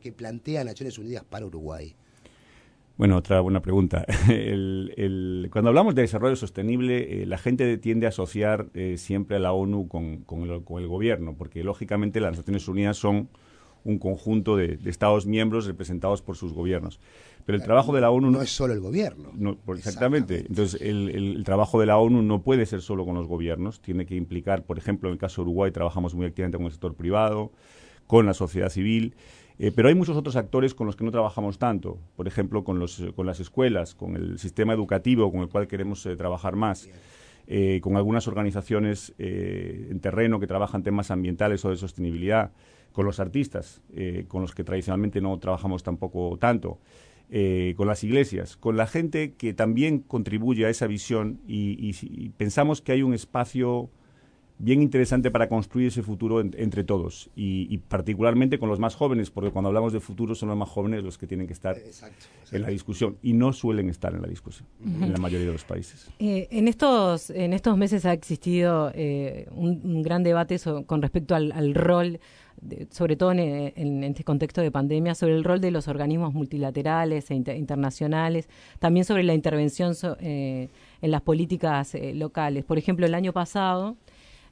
que 0.00 0.14
plantea 0.16 0.64
Naciones 0.64 0.98
Unidas 0.98 1.24
para 1.24 1.46
Uruguay? 1.46 1.94
Bueno, 2.96 3.16
otra 3.16 3.40
buena 3.40 3.60
pregunta. 3.60 4.06
cuando 5.50 5.68
hablamos 5.68 5.96
de 5.96 6.02
desarrollo 6.02 6.36
sostenible, 6.36 7.22
eh, 7.22 7.26
la 7.26 7.38
gente 7.38 7.76
tiende 7.78 8.06
a 8.06 8.10
asociar 8.10 8.68
eh, 8.74 8.96
siempre 8.98 9.36
a 9.36 9.40
la 9.40 9.52
ONU 9.52 9.88
con, 9.88 10.24
el, 10.48 10.60
gobierno, 10.60 11.34
porque 11.36 11.64
lógicamente 11.64 12.20
las 12.20 12.36
Naciones 12.36 12.68
Unidas 12.68 12.96
son 12.96 13.28
un 13.82 13.98
conjunto 13.98 14.56
de, 14.56 14.78
Estados 14.86 15.26
miembros 15.26 15.66
representados 15.66 16.22
por 16.22 16.36
sus 16.36 16.52
gobiernos. 16.52 17.00
Pero 17.44 17.58
el 17.58 17.64
trabajo 17.64 17.92
de 17.92 18.00
la 18.00 18.10
ONU 18.12 18.30
no, 18.30 18.40
es 18.40 18.50
solo 18.50 18.72
el 18.72 18.80
gobierno. 18.80 19.32
exactamente. 19.74 20.44
Entonces, 20.48 20.80
el, 20.80 21.42
trabajo 21.44 21.80
de 21.80 21.86
la 21.86 21.98
ONU 21.98 22.22
no 22.22 22.42
puede 22.42 22.64
ser 22.64 22.80
solo 22.80 23.04
con 23.04 23.16
los 23.16 23.26
gobiernos, 23.26 23.82
tiene 23.82 24.06
que 24.06 24.14
implicar, 24.14 24.62
por 24.62 24.78
ejemplo, 24.78 25.08
en 25.08 25.14
el 25.14 25.18
caso 25.18 25.42
de 25.42 25.48
Uruguay, 25.48 25.72
trabajamos 25.72 26.14
muy 26.14 26.26
activamente 26.26 26.58
con 26.58 26.66
el 26.66 26.72
sector 26.72 26.94
privado, 26.94 27.50
con 28.06 28.24
la 28.24 28.34
sociedad 28.34 28.68
civil. 28.68 29.16
Eh, 29.58 29.70
pero 29.74 29.88
hay 29.88 29.94
muchos 29.94 30.16
otros 30.16 30.36
actores 30.36 30.74
con 30.74 30.86
los 30.86 30.96
que 30.96 31.04
no 31.04 31.12
trabajamos 31.12 31.58
tanto, 31.58 31.98
por 32.16 32.26
ejemplo, 32.26 32.64
con, 32.64 32.78
los, 32.78 33.02
con 33.14 33.26
las 33.26 33.38
escuelas, 33.38 33.94
con 33.94 34.16
el 34.16 34.38
sistema 34.38 34.72
educativo 34.72 35.30
con 35.30 35.42
el 35.42 35.48
cual 35.48 35.68
queremos 35.68 36.04
eh, 36.06 36.16
trabajar 36.16 36.56
más, 36.56 36.88
eh, 37.46 37.80
con 37.80 37.96
algunas 37.96 38.26
organizaciones 38.26 39.14
en 39.18 40.00
terreno 40.00 40.40
que 40.40 40.46
trabajan 40.46 40.82
temas 40.82 41.10
ambientales 41.10 41.64
o 41.64 41.70
de 41.70 41.76
sostenibilidad, 41.76 42.52
con 42.92 43.04
los 43.06 43.18
artistas, 43.18 43.82
con 44.28 44.42
los 44.42 44.54
que 44.54 44.62
tradicionalmente 44.62 45.20
no 45.20 45.36
trabajamos 45.38 45.82
tampoco 45.82 46.38
tanto. 46.38 46.78
con 47.76 47.88
las 47.88 48.04
iglesias, 48.04 48.56
con 48.56 48.76
la 48.76 48.86
gente 48.86 49.34
que 49.34 49.52
también 49.52 49.98
contribuye 49.98 50.64
a 50.64 50.68
esa 50.70 50.86
visión 50.86 51.40
y 51.48 52.28
pensamos 52.36 52.80
que 52.80 52.92
hay 52.92 53.02
un 53.02 53.12
espacio 53.12 53.90
bien 54.58 54.82
interesante 54.82 55.30
para 55.30 55.48
construir 55.48 55.88
ese 55.88 56.02
futuro 56.02 56.40
entre 56.40 56.84
todos 56.84 57.30
y, 57.34 57.76
particularmente 57.78 58.58
con 58.58 58.68
los 58.68 58.78
más 58.78 58.94
jóvenes, 58.94 59.30
porque 59.30 59.50
cuando 59.50 59.68
hablamos 59.68 59.92
de 59.92 60.00
futuro 60.00 60.34
son 60.34 60.48
los 60.48 60.58
más 60.58 60.68
jóvenes 60.68 61.02
los 61.02 61.18
que 61.18 61.26
tienen 61.26 61.46
que 61.46 61.52
estar 61.52 61.76
en 62.52 62.62
la 62.62 62.68
discusión 62.68 63.16
y 63.22 63.32
no 63.32 63.52
suelen 63.52 63.90
estar 63.90 64.14
en 64.14 64.22
la 64.22 64.28
discusión 64.28 64.66
en 64.84 65.12
la 65.12 65.18
mayoría 65.18 65.46
de 65.46 65.52
los 65.52 65.64
países. 65.64 66.08
Eh, 66.18 66.48
en 66.50 66.68
estos 66.68 67.30
en 67.30 67.52
estos 67.52 67.76
meses 67.76 68.06
ha 68.06 68.12
existido 68.12 68.92
eh, 68.94 69.48
un, 69.52 70.02
gran 70.02 70.22
debate 70.22 70.58
con 70.86 71.02
respecto 71.02 71.34
al, 71.34 71.74
rol 71.74 72.20
sobre 72.90 73.16
todo 73.16 73.32
en, 73.32 74.04
este 74.04 74.22
contexto 74.22 74.60
de 74.60 74.70
pandemia, 74.70 75.14
sobre 75.14 75.34
el 75.34 75.44
rol 75.44 75.60
de 75.60 75.70
los 75.70 75.88
organismos 75.88 76.32
multilaterales 76.32 77.30
e 77.30 77.34
internacionales, 77.34 78.48
también 78.78 79.04
sobre 79.04 79.24
la 79.24 79.34
intervención 79.34 79.94
eh, 80.20 80.68
en 81.02 81.10
las 81.10 81.20
políticas 81.20 81.94
locales. 82.14 82.64
Por 82.64 82.78
ejemplo, 82.78 83.04
el 83.04 83.14
año 83.14 83.32
pasado, 83.32 83.96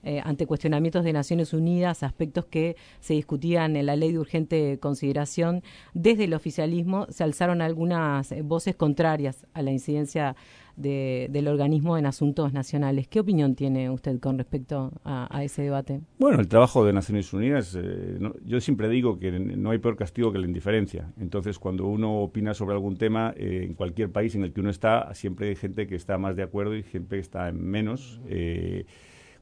eh, 0.04 0.20
ante 0.24 0.46
cuestionamientos 0.46 1.04
de 1.04 1.12
Naciones 1.12 1.52
Unidas, 1.52 2.02
aspectos 2.02 2.46
que 2.46 2.76
se 2.98 3.14
discutían 3.14 3.76
en 3.76 3.86
la 3.86 3.94
ley 3.94 4.10
de 4.10 4.18
urgente 4.18 4.78
consideración. 4.80 5.62
Desde 5.94 6.24
el 6.24 6.34
oficialismo 6.34 7.06
se 7.08 7.22
alzaron 7.22 7.62
algunas 7.62 8.32
eh, 8.32 8.42
voces 8.42 8.74
contrarias 8.74 9.46
a 9.54 9.62
la 9.62 9.70
incidencia 9.70 10.34
del 10.74 11.48
organismo 11.48 11.98
en 11.98 12.06
asuntos 12.06 12.54
nacionales. 12.54 13.06
¿Qué 13.06 13.20
opinión 13.20 13.54
tiene 13.54 13.90
usted 13.90 14.18
con 14.18 14.38
respecto 14.38 14.90
a, 15.04 15.44
ese 15.44 15.62
debate? 15.62 16.00
Bueno, 16.18 16.40
el 16.40 16.48
trabajo 16.48 16.84
de 16.86 16.94
Naciones 16.94 17.30
Unidas, 17.34 17.76
eh, 17.78 18.18
yo 18.46 18.58
siempre 18.58 18.88
digo 18.88 19.18
que 19.18 19.32
no 19.32 19.70
hay 19.70 19.78
peor 19.78 19.96
castigo 19.96 20.32
que 20.32 20.38
la 20.38 20.46
indiferencia. 20.46 21.12
Entonces, 21.20 21.58
cuando 21.58 21.86
uno 21.86 22.20
opina 22.20 22.54
sobre 22.54 22.72
algún 22.72 22.96
tema, 22.96 23.34
en 23.36 23.74
cualquier 23.74 24.10
país 24.10 24.34
en 24.34 24.44
el 24.44 24.52
que 24.54 24.60
uno 24.60 24.70
está, 24.70 25.14
siempre 25.14 25.50
hay 25.50 25.56
gente 25.56 25.86
que 25.86 25.94
está 25.94 26.16
más 26.16 26.36
de 26.36 26.42
acuerdo 26.42 26.74
y 26.74 26.82
gente 26.82 27.16
que 27.16 27.20
está 27.20 27.50
en 27.50 27.62
menos. 27.62 28.18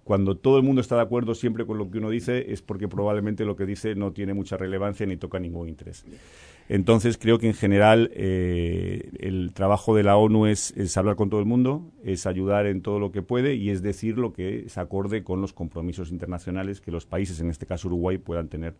Cuando 0.05 0.37
todo 0.37 0.57
el 0.57 0.63
mundo 0.63 0.81
está 0.81 0.97
de 0.97 1.03
acuerdo 1.03 1.35
siempre 1.35 1.67
con 1.67 1.79
lo 1.79 1.91
que 1.91 1.99
uno 1.99 2.11
dice, 2.11 2.53
es 2.53 2.63
porque 2.63 2.89
probablemente 2.89 3.45
lo 3.45 3.57
que 3.57 3.67
dice 3.67 3.95
no 3.95 4.13
tiene 4.13 4.35
mucha 4.35 4.57
relevancia 4.57 5.07
ni 5.07 5.17
toca 5.17 5.39
ningún 5.39 5.69
interés. 5.69 6.05
Entonces 6.69 7.19
creo 7.19 7.39
que 7.39 7.49
en 7.49 7.55
general 7.55 8.13
eh, 8.15 9.11
el 9.19 9.53
trabajo 9.53 9.95
de 9.97 10.05
la 10.05 10.17
ONU 10.17 10.47
es, 10.47 10.73
hablar 10.97 11.17
con 11.17 11.29
todo 11.29 11.41
el 11.41 11.47
mundo, 11.47 11.91
es 12.05 12.27
ayudar 12.27 12.67
en 12.67 12.81
todo 12.81 13.01
lo 13.01 13.11
que 13.11 13.23
puede 13.23 13.57
y 13.57 13.71
es 13.71 13.83
decir 13.83 14.19
lo 14.19 14.33
que 14.33 14.67
es 14.67 14.79
acorde 14.79 15.25
con 15.25 15.41
los 15.41 15.53
compromisos 15.53 16.13
internacionales 16.13 16.81
que 16.81 16.93
los 16.93 17.07
países, 17.07 17.41
en 17.41 17.51
este 17.51 17.67
caso 17.67 17.89
Uruguay, 17.89 18.19
puedan 18.19 18.49
tener 18.49 18.75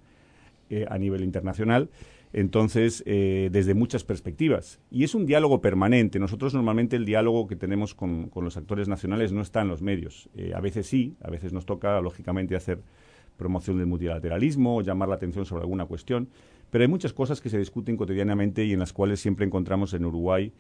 eh, 0.69 0.87
a 0.89 0.99
nivel 0.99 1.25
internacional. 1.25 1.91
Entonces, 2.33 3.03
eh, 3.07 3.49
desde 3.53 3.75
muchas 3.75 4.05
perspectivas. 4.05 4.81
Y 4.91 5.05
es 5.05 5.15
un 5.15 5.27
diálogo 5.27 5.61
permanente. 5.61 6.19
Nosotros 6.19 6.55
normalmente 6.55 6.97
el 6.97 7.05
diálogo 7.05 7.47
que 7.47 7.57
tenemos 7.57 7.95
con, 7.95 8.29
con 8.29 8.45
los 8.45 8.57
actores 8.57 8.89
nacionales 8.89 9.33
no 9.33 9.43
está 9.43 9.63
en 9.63 9.69
los 9.69 9.83
medios. 9.83 10.29
a 10.55 10.61
veces 10.61 10.87
sí, 10.87 11.17
a 11.23 11.31
veces 11.31 11.53
nos 11.53 11.67
toca, 11.67 12.01
lógicamente, 12.01 12.55
hacer 12.55 12.81
promoción 13.37 13.79
del 13.79 13.87
multilateralismo 13.87 14.77
o 14.77 14.83
llamar 14.83 15.09
la 15.09 15.15
atención 15.15 15.45
sobre 15.45 15.63
alguna 15.63 15.87
cuestión 15.87 16.29
pero 16.71 16.83
hay 16.83 16.89
muchas 16.89 17.13
cosas 17.13 17.41
que 17.41 17.51
se 17.51 17.59
discuten 17.59 17.97
cotidianamente 17.97 18.65
y 18.65 18.73
en 18.73 18.79
las 18.79 18.93
cuales 18.93 19.21
siempre 19.21 19.45
encontramos 19.45 19.93
en 19.93 20.05
Uruguay 20.05 20.53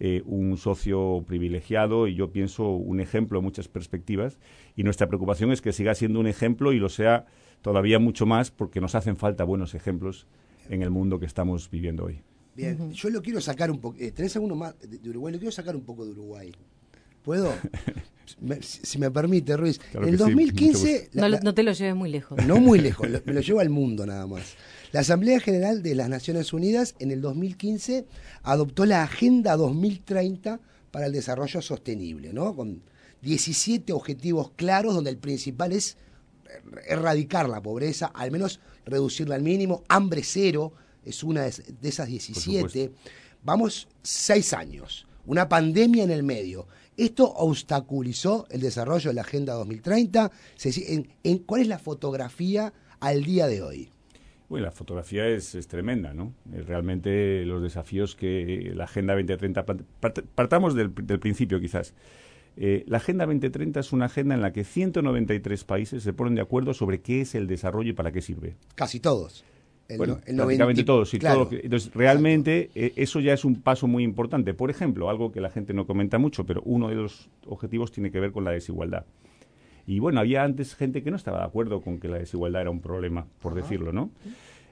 eh, 0.00 0.22
un 0.24 0.56
socio 0.56 1.24
privilegiado 1.26 2.06
y 2.06 2.14
yo 2.14 2.30
pienso 2.30 2.70
un 2.70 3.00
ejemplo 3.00 3.38
en 3.38 3.44
muchas 3.44 3.68
perspectivas. 3.68 4.38
Y 4.76 4.84
nuestra 4.84 5.08
preocupación 5.08 5.52
es 5.52 5.60
que 5.60 5.72
siga 5.72 5.94
siendo 5.94 6.20
un 6.20 6.26
ejemplo 6.26 6.72
y 6.72 6.78
lo 6.78 6.88
sea 6.88 7.26
todavía 7.62 7.98
mucho 7.98 8.24
más 8.24 8.50
porque 8.50 8.80
nos 8.80 8.94
hacen 8.94 9.16
falta 9.16 9.44
buenos 9.44 9.74
ejemplos 9.74 10.26
en 10.68 10.82
el 10.82 10.90
mundo 10.90 11.18
que 11.18 11.26
estamos 11.26 11.70
viviendo 11.70 12.04
hoy. 12.04 12.20
Bien, 12.54 12.92
yo 12.92 13.10
lo 13.10 13.22
quiero 13.22 13.40
sacar 13.40 13.70
un 13.70 13.78
poco. 13.78 13.96
Eh, 14.00 14.10
¿Tenés 14.10 14.34
alguno 14.36 14.56
más 14.56 14.74
de, 14.80 15.08
Uruguay? 15.08 15.32
Lo 15.32 15.38
quiero 15.38 15.52
sacar 15.52 15.76
un 15.76 15.82
poco 15.82 16.04
de 16.04 16.10
Uruguay. 16.10 16.52
¿Puedo? 17.22 17.52
si 18.60 18.98
me 18.98 19.10
permite, 19.10 19.56
Ruiz. 19.56 19.80
en 19.94 20.08
el 20.08 20.16
2015. 20.16 21.10
no, 21.12 21.54
te 21.54 21.62
lo 21.62 21.72
lleves 21.72 21.94
muy 21.94 22.10
lejos. 22.10 22.44
No 22.46 22.58
muy 22.58 22.80
lejos, 22.80 23.08
me 23.26 23.32
lo 23.32 23.40
llevo 23.40 23.60
al 23.60 23.70
mundo 23.70 24.06
nada 24.06 24.26
más. 24.26 24.56
La 24.90 25.00
Asamblea 25.00 25.38
General 25.38 25.82
de 25.82 25.94
las 25.94 26.08
Naciones 26.08 26.52
Unidas 26.52 26.94
en 26.98 27.10
el 27.10 27.20
2015 27.20 28.06
adoptó 28.42 28.86
la 28.86 29.02
Agenda 29.02 29.56
2030 29.56 30.60
para 30.90 31.06
el 31.06 31.12
Desarrollo 31.12 31.60
Sostenible, 31.60 32.32
¿no? 32.32 32.56
Con 32.56 32.82
17 33.22 33.92
objetivos 33.92 34.52
claros, 34.56 34.94
donde 34.94 35.10
el 35.10 35.18
principal 35.18 35.72
es 35.72 35.96
erradicar 36.86 37.48
la 37.48 37.62
pobreza, 37.62 38.06
al 38.06 38.30
menos 38.30 38.60
reducirla 38.88 39.34
al 39.34 39.42
mínimo. 39.42 39.84
Hambre 39.88 40.22
cero 40.24 40.72
es 41.04 41.22
una 41.22 41.42
de 41.42 41.88
esas 41.88 42.08
17. 42.08 42.92
Vamos 43.42 43.88
seis 44.02 44.52
años, 44.52 45.06
una 45.26 45.48
pandemia 45.48 46.04
en 46.04 46.10
el 46.10 46.22
medio. 46.22 46.66
¿Esto 46.96 47.32
obstaculizó 47.32 48.48
el 48.50 48.60
desarrollo 48.60 49.10
de 49.10 49.14
la 49.14 49.20
Agenda 49.20 49.54
2030? 49.54 50.32
¿En, 51.22 51.38
cuál 51.38 51.62
es 51.62 51.68
la 51.68 51.78
fotografía 51.78 52.72
al 52.98 53.22
día 53.22 53.46
de 53.46 53.62
hoy? 53.62 53.88
Bueno, 54.48 54.66
la 54.66 54.72
fotografía 54.72 55.28
es, 55.28 55.52
tremenda, 55.68 56.12
¿no? 56.12 56.34
Realmente 56.66 57.44
los 57.44 57.62
desafíos 57.62 58.16
que 58.16 58.72
la 58.74 58.84
Agenda 58.84 59.14
2030... 59.14 59.64
Partamos 60.34 60.74
del, 60.74 60.90
principio, 60.90 61.60
quizás. 61.60 61.94
Eh, 62.60 62.82
la 62.88 62.96
Agenda 62.96 63.24
2030 63.24 63.78
es 63.78 63.92
una 63.92 64.06
agenda 64.06 64.34
en 64.34 64.40
la 64.40 64.52
que 64.52 64.64
193 64.64 65.62
países 65.62 66.02
se 66.02 66.12
ponen 66.12 66.34
de 66.34 66.40
acuerdo 66.40 66.74
sobre 66.74 67.00
qué 67.00 67.20
es 67.20 67.36
el 67.36 67.46
desarrollo 67.46 67.90
y 67.90 67.92
para 67.92 68.10
qué 68.10 68.20
sirve. 68.20 68.56
Casi 68.74 68.98
todos. 68.98 69.44
bueno, 69.96 70.18
prácticamente 70.26 70.82
todos. 70.82 71.08
Sí, 71.08 71.20
entonces, 71.22 71.94
realmente 71.94 72.70
eh, 72.74 72.94
eso 72.96 73.20
ya 73.20 73.32
es 73.32 73.44
un 73.44 73.62
paso 73.62 73.86
muy 73.86 74.02
importante. 74.02 74.54
Por 74.54 74.70
ejemplo, 74.70 75.08
algo 75.08 75.30
que 75.30 75.40
la 75.40 75.50
gente 75.50 75.72
no 75.72 75.86
comenta 75.86 76.18
mucho, 76.18 76.46
pero 76.46 76.60
uno 76.64 76.88
de 76.88 76.96
los 76.96 77.30
objetivos 77.46 77.92
tiene 77.92 78.10
que 78.10 78.18
ver 78.18 78.32
con 78.32 78.44
la 78.44 78.50
desigualdad. 78.50 79.06
Y 79.86 80.00
bueno, 80.00 80.18
había 80.18 80.42
antes 80.42 80.74
gente 80.74 81.04
que 81.04 81.12
no 81.12 81.16
estaba 81.16 81.38
de 81.38 81.44
acuerdo 81.44 81.80
con 81.80 82.00
que 82.00 82.08
la 82.08 82.18
desigualdad 82.18 82.62
era 82.62 82.70
un 82.70 82.80
problema, 82.80 83.26
por 83.40 83.54
decirlo, 83.54 83.92
¿no? 83.92 84.10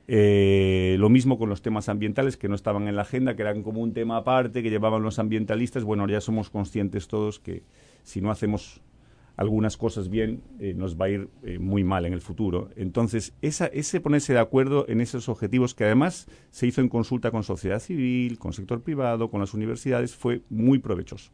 Eh, 0.08 0.96
lo 0.98 1.08
mismo 1.08 1.38
con 1.38 1.48
los 1.48 1.62
temas 1.62 1.88
ambientales 1.88 2.36
que 2.36 2.48
no 2.48 2.54
estaban 2.54 2.86
en 2.86 2.94
la 2.94 3.02
agenda, 3.02 3.34
que 3.34 3.42
eran 3.42 3.62
como 3.62 3.80
un 3.80 3.92
tema 3.92 4.18
aparte 4.18 4.62
que 4.62 4.70
llevaban 4.70 5.02
los 5.02 5.18
ambientalistas. 5.18 5.84
Bueno, 5.84 6.06
ya 6.08 6.20
somos 6.20 6.50
conscientes 6.50 7.08
todos 7.08 7.40
que 7.40 7.64
si 8.04 8.20
no 8.20 8.30
hacemos 8.30 8.82
algunas 9.36 9.76
cosas 9.76 10.08
bien, 10.08 10.42
eh, 10.60 10.75
nos 10.75 10.96
va 10.98 11.06
a 11.06 11.08
ir 11.10 11.28
eh, 11.42 11.58
muy 11.58 11.84
mal 11.84 12.06
en 12.06 12.14
el 12.14 12.20
futuro. 12.20 12.70
Entonces, 12.76 13.34
ese 13.42 14.00
ponerse 14.00 14.32
de 14.32 14.38
acuerdo 14.38 14.86
en 14.88 15.00
esos 15.00 15.28
objetivos, 15.28 15.75
que 15.75 15.84
además 15.84 16.26
se 16.50 16.66
hizo 16.66 16.80
en 16.80 16.88
consulta 16.88 17.30
con 17.30 17.42
sociedad 17.42 17.80
civil, 17.80 18.38
con 18.38 18.52
sector 18.52 18.82
privado, 18.82 19.30
con 19.30 19.40
las 19.40 19.52
universidades, 19.52 20.14
fue 20.14 20.42
muy 20.48 20.78
provechoso. 20.78 21.32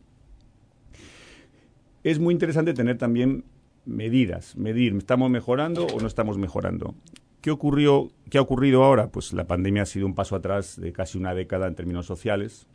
Es 2.03 2.19
muy 2.19 2.35
interesante 2.35 2.75
tener 2.75 2.99
también 2.99 3.45
medidas, 3.85 4.57
medir, 4.57 4.95
¿estamos 4.97 5.31
mejorando 5.31 5.87
o 5.87 6.01
no 6.01 6.07
estamos 6.09 6.39
mejorando? 6.39 6.97
¿Qué, 7.43 7.51
ocurrió, 7.51 8.13
¿Qué 8.31 8.39
ha 8.39 8.41
ocurrido 8.41 8.85
ahora? 8.85 9.09
Pues 9.09 9.33
la 9.33 9.49
pandemia 9.49 9.83
ha 9.83 9.87
sido 9.87 10.07
un 10.07 10.15
paso 10.15 10.37
atrás 10.37 10.81
de 10.81 10.93
casi 10.93 11.19
una 11.19 11.35
década 11.35 11.67
en 11.67 11.75
términos 11.75 12.07
sociales. 12.07 12.69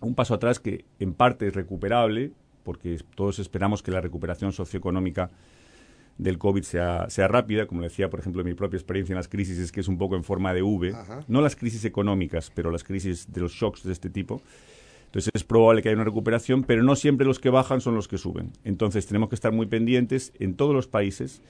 Un 0.00 0.14
paso 0.14 0.34
atrás 0.34 0.60
que 0.60 0.84
en 1.00 1.12
parte 1.12 1.48
es 1.48 1.54
recuperable, 1.54 2.30
porque 2.62 2.98
todos 3.16 3.40
esperamos 3.40 3.82
que 3.82 3.90
la 3.90 4.00
recuperación 4.00 4.52
socioeconómica 4.52 5.30
del 6.18 6.38
COVID 6.38 6.62
sea, 6.62 7.10
sea 7.10 7.26
rápida, 7.26 7.66
como 7.66 7.82
decía, 7.82 8.08
por 8.08 8.20
ejemplo, 8.20 8.44
mi 8.44 8.54
propia 8.54 8.76
experiencia 8.76 9.12
en 9.12 9.16
las 9.16 9.26
crisis 9.26 9.58
es 9.58 9.72
que 9.72 9.80
es 9.80 9.88
un 9.88 9.98
poco 9.98 10.14
en 10.14 10.22
forma 10.22 10.54
de 10.54 10.62
V, 10.62 10.94
no 11.26 11.40
las 11.40 11.56
crisis 11.56 11.84
económicas, 11.84 12.52
pero 12.54 12.70
las 12.70 12.84
crisis 12.84 13.32
de 13.32 13.40
los 13.40 13.52
shocks 13.52 13.82
de 13.82 13.92
este 13.92 14.08
tipo. 14.08 14.40
Entonces 15.14 15.30
es 15.32 15.44
probable 15.44 15.80
que 15.80 15.90
haya 15.90 15.94
una 15.94 16.04
recuperación, 16.04 16.64
pero 16.64 16.82
no 16.82 16.96
siempre 16.96 17.24
los 17.24 17.38
que 17.38 17.48
bajan 17.48 17.80
son 17.80 17.94
los 17.94 18.08
que 18.08 18.18
suben. 18.18 18.50
Entonces 18.64 19.06
tenemos 19.06 19.28
que 19.28 19.36
estar 19.36 19.52
muy 19.52 19.66
pendientes 19.66 20.32
en 20.40 20.56
todos 20.56 20.74
los 20.74 20.88
países 20.88 21.40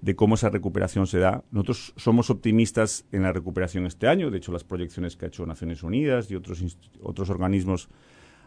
de 0.00 0.16
cómo 0.16 0.36
esa 0.36 0.48
recuperación 0.48 1.06
se 1.06 1.18
da. 1.18 1.44
Nosotros 1.50 1.92
somos 1.98 2.30
optimistas 2.30 3.04
en 3.12 3.22
la 3.22 3.34
recuperación 3.34 3.84
este 3.84 4.08
año. 4.08 4.30
De 4.30 4.38
hecho, 4.38 4.52
las 4.52 4.64
proyecciones 4.64 5.18
que 5.18 5.26
ha 5.26 5.28
hecho 5.28 5.44
Naciones 5.44 5.82
Unidas 5.82 6.30
y 6.30 6.34
otros, 6.34 6.64
otros 7.02 7.28
organismos 7.28 7.90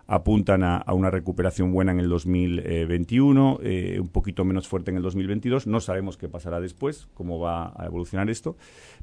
apuntan 0.07 0.63
a, 0.63 0.83
una 0.93 1.09
recuperación 1.09 1.71
buena 1.71 1.91
en 1.91 1.99
el 1.99 2.09
2021, 2.09 3.59
eh, 3.63 3.99
un 3.99 4.09
poquito 4.09 4.43
menos 4.45 4.67
fuerte 4.67 4.91
en 4.91 4.97
el 4.97 5.03
2022. 5.03 5.67
No 5.67 5.79
sabemos 5.79 6.17
qué 6.17 6.27
pasará 6.27 6.59
después, 6.59 7.07
cómo 7.13 7.39
va 7.39 7.73
a 7.75 7.85
evolucionar 7.85 8.29
esto, 8.29 8.57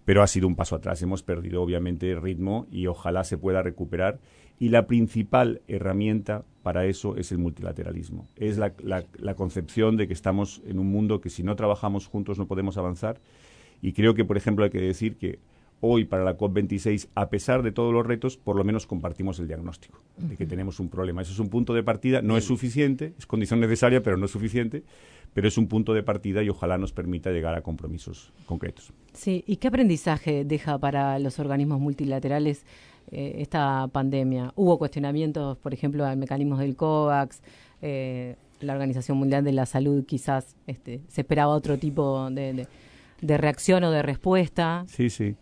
pero 0.04 0.22
ha 0.22 0.26
sido 0.26 0.46
un 0.46 0.56
paso 0.56 0.76
atrás. 0.76 1.02
Hemos 1.02 1.22
perdido, 1.22 1.62
obviamente, 1.62 2.14
ritmo 2.14 2.66
y 2.70 2.86
ojalá 2.86 3.24
se 3.24 3.38
pueda 3.38 3.62
recuperar 3.62 4.20
y 4.60 4.68
la 4.68 4.86
principal 4.86 5.62
herramienta 5.68 6.44
para 6.62 6.84
eso 6.84 7.16
es 7.16 7.32
el 7.32 7.38
multilateralismo. 7.38 8.28
Es 8.36 8.58
la, 8.58 8.74
concepción 9.34 9.96
de 9.96 10.06
que 10.06 10.12
estamos 10.12 10.60
en 10.66 10.78
un 10.78 10.86
mundo 10.86 11.22
que 11.22 11.30
si 11.30 11.42
no 11.42 11.56
trabajamos 11.56 12.06
juntos 12.06 12.38
no 12.38 12.46
podemos 12.46 12.76
avanzar. 12.76 13.18
Y 13.80 13.94
creo 13.94 14.14
que, 14.14 14.26
por 14.26 14.36
ejemplo, 14.36 14.64
hay 14.64 14.70
que 14.70 14.78
decir 14.78 15.16
que 15.16 15.38
hoy 15.80 16.04
para 16.04 16.24
la 16.24 16.36
COP26, 16.36 17.08
a 17.14 17.30
pesar 17.30 17.62
de 17.62 17.72
todos 17.72 17.92
los 17.92 18.06
retos, 18.06 18.36
por 18.36 18.56
lo 18.56 18.64
menos 18.64 18.86
compartimos 18.86 19.38
el 19.38 19.48
diagnóstico 19.48 20.00
de 20.16 20.36
que 20.36 20.46
tenemos 20.46 20.80
un 20.80 20.88
problema. 20.88 21.22
Eso 21.22 21.32
es 21.32 21.38
un 21.38 21.48
punto 21.48 21.74
de 21.74 21.82
partida, 21.82 22.22
no 22.22 22.36
es 22.36 22.44
suficiente, 22.44 23.14
es 23.18 23.26
condición 23.26 23.60
necesaria, 23.60 24.02
pero 24.02 24.16
no 24.16 24.26
es 24.26 24.30
suficiente, 24.30 24.82
pero 25.32 25.48
es 25.48 25.56
un 25.56 25.68
punto 25.68 25.94
de 25.94 26.02
partida 26.02 26.42
y 26.42 26.48
ojalá 26.48 26.76
nos 26.76 26.92
permita 26.92 27.30
llegar 27.30 27.54
a 27.54 27.62
compromisos 27.62 28.32
concretos. 28.46 28.92
Sí, 29.14 29.44
¿y 29.46 29.56
qué 29.56 29.68
aprendizaje 29.68 30.44
deja 30.44 30.78
para 30.78 31.18
los 31.18 31.38
organismos 31.38 31.80
multilaterales 31.80 32.64
eh, 33.12 33.36
esta 33.38 33.88
pandemia. 33.88 34.52
Hubo 34.54 34.78
cuestionamientos, 34.78 35.58
por 35.58 35.74
ejemplo, 35.74 36.06
al 36.06 36.16
mecanismo 36.16 36.56
del 36.56 36.76
COVAX, 36.76 37.42
eh, 37.82 38.36
la 38.60 38.74
Organización 38.74 39.18
Mundial 39.18 39.42
de 39.42 39.52
la 39.52 39.66
Salud 39.66 40.04
quizás 40.06 40.54
este, 40.68 41.00
se 41.08 41.22
esperaba 41.22 41.52
otro 41.52 41.76
tipo 41.76 42.30
de, 42.30 42.68
reacción 43.20 43.82
o 43.82 43.90
de 43.90 44.02
respuesta. 44.02 44.84
Sí, 44.86 45.10
sí. 45.10 45.34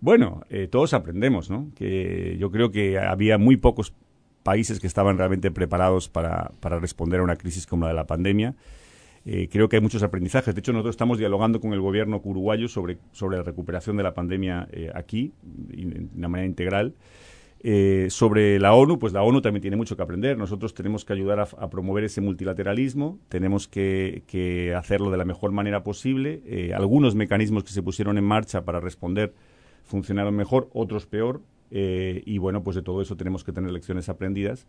Bueno, 0.00 0.42
eh, 0.50 0.68
todos 0.68 0.94
aprendemos, 0.94 1.50
¿no? 1.50 1.70
Que 1.74 2.36
yo 2.38 2.50
creo 2.50 2.70
que 2.70 2.98
había 2.98 3.38
muy 3.38 3.56
pocos 3.56 3.94
países 4.42 4.80
que 4.80 4.86
estaban 4.86 5.16
realmente 5.16 5.50
preparados 5.50 6.08
para, 6.08 6.52
para 6.60 6.78
responder 6.78 7.20
a 7.20 7.22
una 7.22 7.36
crisis 7.36 7.66
como 7.66 7.84
la 7.84 7.90
de 7.90 7.94
la 7.94 8.06
pandemia. 8.06 8.54
Eh, 9.26 9.48
creo 9.50 9.68
que 9.68 9.76
hay 9.76 9.82
muchos 9.82 10.02
aprendizajes. 10.02 10.54
De 10.54 10.58
hecho, 10.58 10.72
nosotros 10.72 10.92
estamos 10.92 11.18
dialogando 11.18 11.60
con 11.60 11.72
el 11.72 11.80
gobierno 11.80 12.20
uruguayo 12.22 12.68
sobre, 12.68 12.98
sobre 13.12 13.38
la 13.38 13.42
recuperación 13.42 13.96
de 13.96 14.02
la 14.02 14.12
pandemia 14.12 14.68
eh, 14.70 14.90
aquí, 14.94 15.32
de 15.42 16.08
una 16.14 16.28
manera 16.28 16.46
integral. 16.46 16.94
Sobre 18.10 18.60
la 18.60 18.74
ONU, 18.74 18.98
pues 18.98 19.14
la 19.14 19.22
ONU 19.22 19.40
también 19.40 19.62
tiene 19.62 19.78
mucho 19.78 19.96
que 19.96 20.02
aprender. 20.02 20.36
Nosotros 20.36 20.74
tenemos 20.74 21.06
que 21.06 21.14
ayudar 21.14 21.40
a, 21.40 21.70
promover 21.70 22.04
ese 22.04 22.20
multilateralismo, 22.20 23.18
tenemos 23.30 23.68
que, 23.68 24.74
hacerlo 24.76 25.10
de 25.10 25.16
la 25.16 25.24
mejor 25.24 25.50
manera 25.50 25.82
posible. 25.82 26.42
algunos 26.76 27.14
mecanismos 27.14 27.64
que 27.64 27.70
se 27.70 27.82
pusieron 27.82 28.18
en 28.18 28.24
marcha 28.24 28.66
para 28.66 28.80
responder 28.80 29.32
funcionaron 29.84 30.34
mejor, 30.34 30.68
otros 30.72 31.06
peor. 31.06 31.42
y 31.70 32.38
bueno, 32.38 32.62
pues 32.62 32.76
de 32.76 32.82
todo 32.82 33.02
eso 33.02 33.16
tenemos 33.16 33.42
que 33.44 33.52
tener 33.52 33.70
lecciones 33.70 34.08
aprendidas 34.08 34.66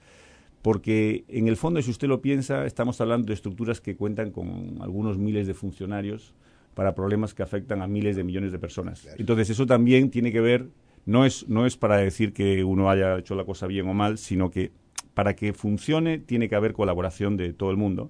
porque 0.66 1.26
en 1.28 1.48
el 1.48 1.58
fondo, 1.58 1.80
si 1.84 1.92
usted 1.92 2.08
lo 2.08 2.24
piensa, 2.24 2.66
estamos 2.66 3.00
hablando 3.00 3.28
de 3.28 3.36
estructuras 3.36 3.82
que 3.82 3.96
cuentan 3.96 4.32
con 4.32 4.80
algunos 4.82 5.20
miles 5.20 5.46
de 5.46 5.54
funcionarios 5.54 6.34
para 6.74 6.96
problemas 6.96 7.36
que 7.36 7.44
afectan 7.44 7.84
a 7.84 7.88
miles 7.88 8.16
de 8.16 8.24
millones 8.24 8.52
de 8.52 8.58
personas. 8.58 9.08
Entonces, 9.20 9.52
eso 9.52 9.68
también 9.68 10.10
tiene 10.10 10.32
que 10.32 10.42
ver, 10.42 10.70
no 11.06 11.24
es, 11.24 11.48
no 11.48 11.68
es 11.68 11.78
para 11.78 11.98
decir 11.98 12.34
que 12.34 12.64
uno 12.64 12.90
haya 12.90 13.16
hecho 13.20 13.36
la 13.36 13.46
cosa 13.46 13.68
bien 13.68 13.88
o 13.88 13.94
mal, 13.94 14.18
sino 14.18 14.50
que 14.50 14.72
para 15.14 15.36
que 15.36 15.54
funcione 15.54 16.18
tiene 16.18 16.50
que 16.50 16.56
haber 16.56 16.74
colaboración 16.74 17.38
de 17.38 17.54
todo 17.54 17.70
el 17.70 17.78
mundo. 17.78 18.10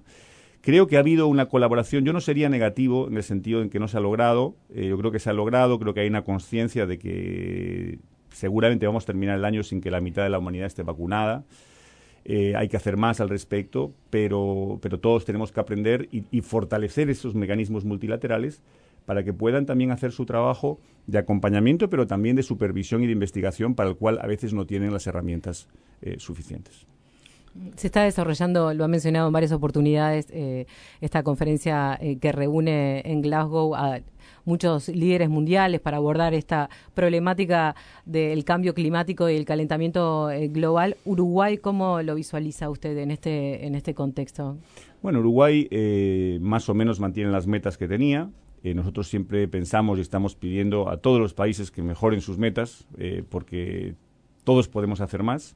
Creo 0.66 0.88
que 0.88 0.96
ha 0.96 0.98
habido 0.98 1.28
una 1.28 1.46
colaboración, 1.46 2.04
yo 2.04 2.12
no 2.12 2.20
sería 2.20 2.48
negativo 2.48 3.06
en 3.06 3.16
el 3.16 3.22
sentido 3.22 3.62
en 3.62 3.70
que 3.70 3.78
no 3.78 3.86
se 3.86 3.98
ha 3.98 4.00
logrado, 4.00 4.56
eh, 4.74 4.88
yo 4.88 4.98
creo 4.98 5.12
que 5.12 5.20
se 5.20 5.30
ha 5.30 5.32
logrado, 5.32 5.78
creo 5.78 5.94
que 5.94 6.00
hay 6.00 6.08
una 6.08 6.24
conciencia 6.24 6.86
de 6.86 6.98
que 6.98 8.00
seguramente 8.32 8.84
vamos 8.84 9.04
a 9.04 9.06
terminar 9.06 9.36
el 9.36 9.44
año 9.44 9.62
sin 9.62 9.80
que 9.80 9.92
la 9.92 10.00
mitad 10.00 10.24
de 10.24 10.28
la 10.28 10.40
humanidad 10.40 10.66
esté 10.66 10.82
vacunada. 10.82 11.44
Eh, 12.24 12.54
hay 12.56 12.66
que 12.66 12.76
hacer 12.76 12.96
más 12.96 13.20
al 13.20 13.28
respecto, 13.28 13.94
pero, 14.10 14.80
pero 14.82 14.98
todos 14.98 15.24
tenemos 15.24 15.52
que 15.52 15.60
aprender 15.60 16.08
y, 16.10 16.40
fortalecer 16.40 17.10
esos 17.10 17.36
mecanismos 17.36 17.84
multilaterales 17.84 18.60
para 19.04 19.22
que 19.22 19.32
puedan 19.32 19.66
también 19.66 19.92
hacer 19.92 20.10
su 20.10 20.26
trabajo 20.26 20.80
de 21.06 21.18
acompañamiento, 21.18 21.88
pero 21.88 22.08
también 22.08 22.34
de 22.34 22.42
supervisión 22.42 23.04
y 23.04 23.06
de 23.06 23.12
investigación 23.12 23.76
para 23.76 23.88
el 23.88 23.94
cual 23.94 24.18
a 24.20 24.26
veces 24.26 24.52
no 24.52 24.66
tienen 24.66 24.92
las 24.92 25.06
herramientas 25.06 25.68
eh, 26.02 26.16
suficientes. 26.18 26.88
Se 27.76 27.86
está 27.86 28.02
desarrollando, 28.02 28.74
lo 28.74 28.84
ha 28.84 28.88
mencionado 28.88 29.26
en 29.26 29.32
varias 29.32 29.52
oportunidades, 29.52 30.28
eh, 30.30 30.66
esta 31.00 31.22
conferencia 31.22 31.98
eh, 32.00 32.18
que 32.18 32.32
reúne 32.32 33.02
en 33.04 33.22
Glasgow 33.22 33.74
a 33.74 34.00
muchos 34.44 34.88
líderes 34.88 35.28
mundiales 35.28 35.80
para 35.80 35.96
abordar 35.96 36.34
esta 36.34 36.70
problemática 36.94 37.74
del 38.04 38.44
cambio 38.44 38.74
climático 38.74 39.28
y 39.28 39.36
el 39.36 39.44
calentamiento 39.44 40.30
eh, 40.30 40.48
global. 40.48 40.96
Uruguay, 41.04 41.58
¿cómo 41.58 42.02
lo 42.02 42.14
visualiza 42.14 42.70
usted 42.70 42.96
en 42.98 43.10
este, 43.10 43.66
en 43.66 43.74
este 43.74 43.94
contexto? 43.94 44.56
Bueno, 45.02 45.20
Uruguay 45.20 45.68
más 46.40 46.68
o 46.68 46.74
menos 46.74 47.00
mantiene 47.00 47.30
las 47.30 47.46
metas 47.46 47.76
que 47.76 47.86
tenía. 47.86 48.30
Nosotros 48.62 49.06
siempre 49.06 49.46
pensamos 49.46 49.98
y 49.98 50.00
estamos 50.00 50.34
pidiendo 50.34 50.88
a 50.88 50.96
todos 50.96 51.20
los 51.20 51.34
países 51.34 51.70
que 51.70 51.82
mejoren 51.82 52.20
sus 52.20 52.38
metas, 52.38 52.88
porque 53.28 53.94
todos 54.42 54.66
podemos 54.66 55.00
hacer 55.00 55.22
más 55.22 55.54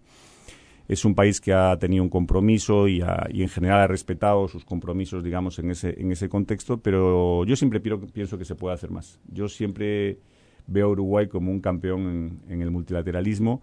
es 0.90 1.04
un 1.04 1.14
país 1.14 1.40
que 1.40 1.52
ha 1.52 1.78
tenido 1.78 2.02
un 2.02 2.10
compromiso 2.10 2.88
y, 2.88 3.00
ha, 3.00 3.28
y, 3.32 3.42
en 3.42 3.48
general 3.48 3.82
ha 3.82 3.86
respetado 3.86 4.48
sus 4.48 4.64
compromisos, 4.64 5.22
digamos, 5.22 5.60
en 5.60 5.70
ese, 5.70 5.94
en 6.00 6.10
ese 6.10 6.28
contexto, 6.28 6.78
pero 6.80 7.44
yo 7.44 7.54
siempre 7.54 7.78
pienso, 7.78 8.36
que 8.36 8.44
se 8.44 8.56
puede 8.56 8.74
hacer 8.74 8.90
más. 8.90 9.20
Yo 9.28 9.48
siempre 9.48 10.18
veo 10.66 10.88
a 10.88 10.90
Uruguay 10.90 11.28
como 11.28 11.52
un 11.52 11.60
campeón 11.60 12.40
en, 12.48 12.60
el 12.60 12.72
multilateralismo 12.72 13.62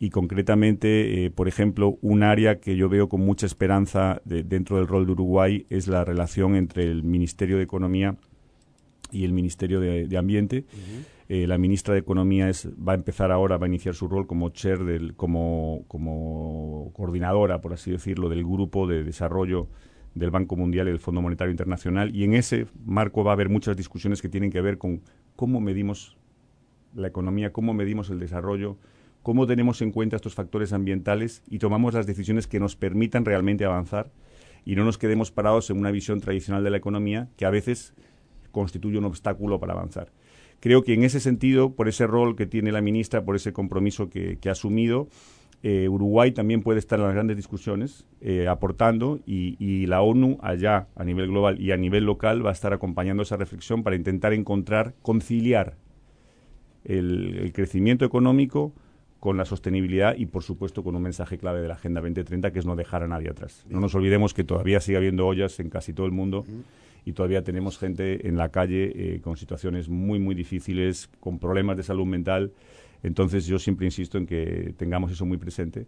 y 0.00 0.10
concretamente, 0.10 1.26
eh, 1.26 1.30
por 1.30 1.46
ejemplo, 1.46 1.96
un 2.02 2.24
área 2.24 2.58
que 2.58 2.74
yo 2.74 2.88
veo 2.88 3.08
con 3.08 3.20
mucha 3.20 3.46
esperanza 3.46 4.20
de, 4.24 4.42
dentro 4.42 4.78
del 4.78 4.88
rol 4.88 5.06
de 5.06 5.12
Uruguay 5.12 5.66
es 5.70 5.86
la 5.86 6.04
relación 6.04 6.56
entre 6.56 6.90
el 6.90 7.04
Ministerio 7.04 7.56
de 7.56 7.62
Economía 7.62 8.16
y 9.12 9.24
el 9.24 9.32
Ministerio 9.32 9.78
de, 9.78 10.18
Ambiente. 10.18 10.64
Eh, 11.28 11.46
la 11.46 11.56
ministra 11.56 11.94
de 11.94 12.00
Economía 12.00 12.48
es, 12.48 12.68
va 12.68 12.92
a 12.92 12.94
empezar 12.94 13.32
ahora, 13.32 13.56
va 13.56 13.66
a 13.66 13.68
iniciar 13.68 13.94
su 13.94 14.08
rol 14.08 14.26
como 14.26 14.50
chair, 14.50 14.84
del, 14.84 15.14
como, 15.14 15.84
como 15.88 16.90
coordinadora, 16.94 17.60
por 17.60 17.72
así 17.72 17.90
decirlo, 17.90 18.28
del 18.28 18.44
grupo 18.44 18.86
de 18.86 19.04
desarrollo 19.04 19.68
del 20.14 20.30
Banco 20.30 20.56
Mundial 20.56 20.88
y 20.88 20.90
del 20.90 21.00
Fondo 21.00 21.22
Monetario 21.22 21.50
Internacional. 21.50 22.14
Y 22.14 22.24
en 22.24 22.34
ese 22.34 22.66
marco 22.84 23.24
va 23.24 23.32
a 23.32 23.34
haber 23.34 23.48
muchas 23.48 23.76
discusiones 23.76 24.20
que 24.20 24.28
tienen 24.28 24.50
que 24.50 24.60
ver 24.60 24.78
con 24.78 25.00
cómo 25.34 25.60
medimos 25.60 26.16
la 26.94 27.08
economía, 27.08 27.52
cómo 27.52 27.74
medimos 27.74 28.10
el 28.10 28.20
desarrollo, 28.20 28.76
cómo 29.22 29.46
tenemos 29.46 29.82
en 29.82 29.90
cuenta 29.90 30.16
estos 30.16 30.34
factores 30.34 30.72
ambientales 30.72 31.42
y 31.48 31.58
tomamos 31.58 31.94
las 31.94 32.06
decisiones 32.06 32.46
que 32.46 32.60
nos 32.60 32.76
permitan 32.76 33.24
realmente 33.24 33.64
avanzar 33.64 34.12
y 34.64 34.76
no 34.76 34.84
nos 34.84 34.98
quedemos 34.98 35.30
parados 35.30 35.70
en 35.70 35.78
una 35.78 35.90
visión 35.90 36.20
tradicional 36.20 36.62
de 36.62 36.70
la 36.70 36.76
economía 36.76 37.28
que 37.36 37.46
a 37.46 37.50
veces 37.50 37.94
constituye 38.52 38.98
un 38.98 39.04
obstáculo 39.04 39.58
para 39.58 39.72
avanzar. 39.72 40.12
Creo 40.64 40.82
que 40.82 40.94
en 40.94 41.04
ese 41.04 41.20
sentido, 41.20 41.74
por 41.74 41.88
ese 41.88 42.06
rol 42.06 42.36
que 42.36 42.46
tiene 42.46 42.72
la 42.72 42.80
ministra, 42.80 43.22
por 43.22 43.36
ese 43.36 43.52
compromiso 43.52 44.08
que, 44.08 44.38
ha 44.46 44.52
asumido, 44.52 45.08
eh, 45.62 45.90
Uruguay 45.90 46.32
también 46.32 46.62
puede 46.62 46.78
estar 46.78 46.98
en 46.98 47.04
las 47.04 47.12
grandes 47.12 47.36
discusiones 47.36 48.06
eh, 48.22 48.48
aportando 48.48 49.20
y, 49.26 49.84
la 49.88 50.00
ONU 50.00 50.38
allá 50.40 50.88
a 50.96 51.04
nivel 51.04 51.26
global 51.26 51.60
y 51.60 51.72
a 51.72 51.76
nivel 51.76 52.04
local 52.04 52.46
va 52.46 52.48
a 52.48 52.54
estar 52.54 52.72
acompañando 52.72 53.22
esa 53.22 53.36
reflexión 53.36 53.82
para 53.82 53.94
intentar 53.94 54.32
encontrar, 54.32 54.94
conciliar 55.02 55.76
el 56.84 57.52
crecimiento 57.52 58.06
económico 58.06 58.72
con 59.20 59.36
la 59.36 59.44
sostenibilidad 59.44 60.16
y, 60.16 60.24
por 60.24 60.44
supuesto, 60.44 60.82
con 60.82 60.96
un 60.96 61.02
mensaje 61.02 61.36
clave 61.36 61.60
de 61.60 61.68
la 61.68 61.74
Agenda 61.74 62.00
2030, 62.00 62.52
que 62.52 62.58
es 62.58 62.64
no 62.64 62.74
dejar 62.74 63.02
a 63.02 63.06
nadie 63.06 63.28
atrás. 63.28 63.66
No 63.68 63.80
nos 63.80 63.94
olvidemos 63.94 64.32
que 64.32 64.44
todavía 64.44 64.80
sigue 64.80 64.96
habiendo 64.96 65.26
ollas 65.26 65.60
en 65.60 65.68
casi 65.68 65.92
todo 65.92 66.06
el 66.06 66.12
mundo 66.12 66.46
y 67.04 67.12
todavía 67.12 67.42
tenemos 67.44 67.78
gente 67.78 68.26
en 68.26 68.36
la 68.36 68.50
calle 68.50 68.92
eh, 68.94 69.20
con 69.20 69.36
situaciones 69.36 69.88
muy, 69.88 70.18
muy 70.18 70.34
difíciles, 70.34 71.08
con 71.20 71.38
problemas 71.38 71.76
de 71.76 71.82
salud 71.82 72.06
mental. 72.06 72.52
Entonces, 73.02 73.46
yo 73.46 73.58
siempre 73.58 73.86
insisto 73.86 74.16
en 74.16 74.26
que 74.26 74.74
tengamos 74.78 75.12
eso 75.12 75.26
muy 75.26 75.36
presente 75.36 75.86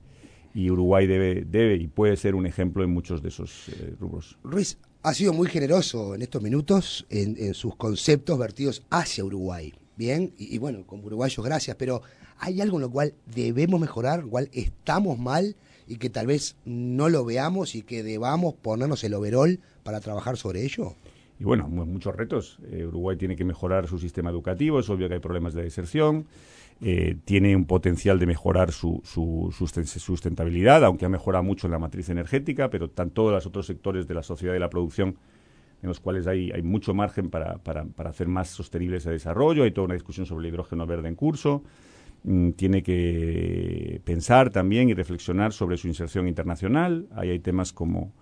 y 0.57 0.70
Uruguay 0.70 1.07
debe, 1.07 1.44
debe 1.44 1.76
y 1.76 1.87
puede 1.87 2.16
ser 2.16 2.35
un 2.35 2.46
ejemplo 2.46 2.83
en 2.83 2.90
muchos 2.90 3.22
de 3.22 3.29
esos 3.29 3.68
eh, 3.68 3.94
rubros. 4.00 4.38
Ruiz, 4.42 4.79
ha 5.02 5.12
sido 5.12 5.35
muy 5.35 5.48
generoso 5.48 6.14
en 6.14 6.22
estos 6.22 6.42
minutos 6.42 7.07
en, 7.11 7.52
sus 7.52 7.76
conceptos 7.76 8.38
vertidos 8.38 8.83
hacia 8.90 9.22
Uruguay. 9.22 9.74
Bien, 9.96 10.33
y, 10.38 10.55
y, 10.55 10.59
bueno, 10.59 10.87
como 10.87 11.05
uruguayos, 11.05 11.44
gracias, 11.44 11.76
pero 11.76 12.02
¿hay 12.38 12.61
algo 12.61 12.79
en 12.79 12.83
lo 12.83 12.90
cual 12.90 13.14
debemos 13.35 13.79
mejorar, 13.81 14.20
en 14.20 14.24
lo 14.26 14.31
cual 14.31 14.48
estamos 14.52 15.18
mal 15.18 15.57
y 15.87 15.96
que 15.96 16.11
tal 16.11 16.26
vez 16.26 16.57
no 16.64 17.09
lo 17.11 17.24
veamos 17.24 17.74
y 17.74 17.83
que 17.83 18.02
debamos 18.02 18.55
ponernos 18.55 19.05
el 19.05 19.14
overall 19.14 19.61
para 19.85 20.00
trabajar 20.00 20.38
sobre 20.38 20.64
ello? 20.64 20.96
Y 21.38 21.44
bueno, 21.44 21.68
muchos 21.68 22.14
retos. 22.14 22.59
Eh, 22.70 22.87
Uruguay 22.87 23.16
tiene 23.16 23.37
que 23.37 23.44
mejorar 23.44 23.88
su 23.88 23.99
sistema 23.99 24.31
educativo, 24.31 24.81
es 24.81 24.88
obvio 24.88 25.09
que 25.09 25.14
hay 25.14 25.20
problemas 25.20 25.55
de 25.55 25.62
deserción, 25.62 26.27
eh, 26.81 27.16
tiene 27.25 27.55
un 27.57 27.66
potencial 27.66 28.18
de 28.18 28.27
mejorar 28.27 28.72
su, 28.72 29.01
su, 29.05 29.51
sustentabilidad, 29.53 30.85
aunque 30.85 31.05
ha 31.05 31.09
mejorado 31.09 31.44
mucho 31.44 31.66
en 31.66 31.72
la 31.72 31.79
matriz 31.79 32.09
energética, 32.09 32.70
pero 32.70 32.88
todos 32.88 33.33
los 33.33 33.46
otros 33.46 33.66
sectores 33.66 34.07
de 34.07 34.14
la 34.14 34.22
sociedad 34.22 34.55
y 34.55 34.59
la 34.59 34.70
producción 34.70 35.16
en 35.83 35.88
los 35.88 36.01
cuales 36.01 36.27
hay, 36.27 36.51
mucho 36.62 36.94
margen 36.94 37.31
para, 37.31 37.61
hacer 38.05 38.29
más 38.29 38.49
sostenible 38.49 38.96
ese 38.96 39.11
desarrollo. 39.11 39.64
Hay 39.64 39.72
toda 39.72 39.87
una 39.87 39.94
discusión 39.94 40.27
sobre 40.27 40.49
el 40.49 40.55
hidrógeno 40.55 40.87
verde 40.87 41.09
en 41.09 41.14
curso. 41.14 41.62
Mm, 42.25 42.51
tiene 42.53 42.83
que 42.83 44.01
pensar 44.05 44.51
también 44.51 44.88
y 44.88 44.94
reflexionar 44.94 45.53
sobre 45.53 45.77
su 45.77 45.87
inserción 45.87 46.29
internacional. 46.29 47.07
Ahí 47.14 47.31
hay 47.31 47.38
temas 47.38 47.72
como, 47.72 48.12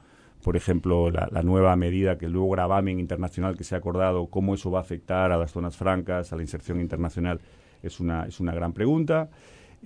por 0.44 0.58
ejemplo, 0.58 1.10
la, 1.10 1.26
la, 1.32 1.42
nueva 1.42 1.74
medida 1.74 2.18
que 2.18 2.26
el 2.26 2.32
nuevo 2.34 2.50
gravamen 2.50 3.00
internacional 3.00 3.56
que 3.56 3.64
se 3.64 3.74
ha 3.74 3.78
acordado, 3.78 4.26
cómo 4.26 4.54
eso 4.54 4.70
va 4.70 4.80
a 4.80 4.82
afectar 4.82 5.32
a 5.32 5.38
las 5.38 5.52
zonas 5.52 5.74
francas, 5.74 6.34
a 6.34 6.36
la 6.36 6.42
inserción 6.42 6.80
internacional, 6.80 7.40
es 7.82 7.98
una, 7.98 8.26
es 8.26 8.40
una 8.40 8.52
gran 8.52 8.74
pregunta. 8.74 9.30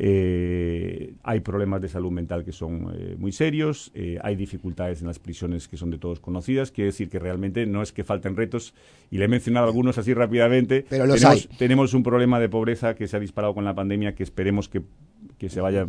Eh, 0.01 1.15
hay 1.23 1.41
problemas 1.41 1.81
de 1.81 1.89
salud 1.89 2.11
mental 2.11 2.45
que 2.45 2.51
son 2.51 2.93
eh, 2.93 3.15
muy 3.17 3.31
serios, 3.31 3.93
eh, 3.95 4.19
hay 4.21 4.35
dificultades 4.35 5.01
en 5.01 5.07
las 5.07 5.21
prisiones 5.21 5.69
que 5.69 5.77
son 5.77 5.91
de 5.91 5.99
todos 5.99 6.19
conocidas, 6.19 6.73
quiere 6.73 6.87
decir 6.87 7.09
que 7.09 7.21
realmente 7.21 7.65
no 7.65 7.81
es 7.81 7.93
que 7.93 8.03
falten 8.03 8.35
retos, 8.35 8.75
y 9.13 9.19
le 9.19 9.27
he 9.27 9.29
mencionado 9.29 9.67
algunos 9.67 9.97
así 9.97 10.13
rápidamente, 10.13 10.85
pero 10.89 11.07
los 11.07 11.21
tenemos, 11.21 11.49
hay. 11.51 11.57
tenemos 11.57 11.95
un 11.95 12.03
problema 12.03 12.41
de 12.41 12.49
pobreza 12.49 12.97
que 12.97 13.07
se 13.07 13.17
ha 13.17 13.21
disparado 13.21 13.55
con 13.55 13.65
la 13.65 13.77
pandemia 13.77 14.17
que 14.17 14.25
esperemos 14.25 14.69
que, 14.69 14.83
que 15.39 15.49
se 15.49 15.61
vaya 15.61 15.87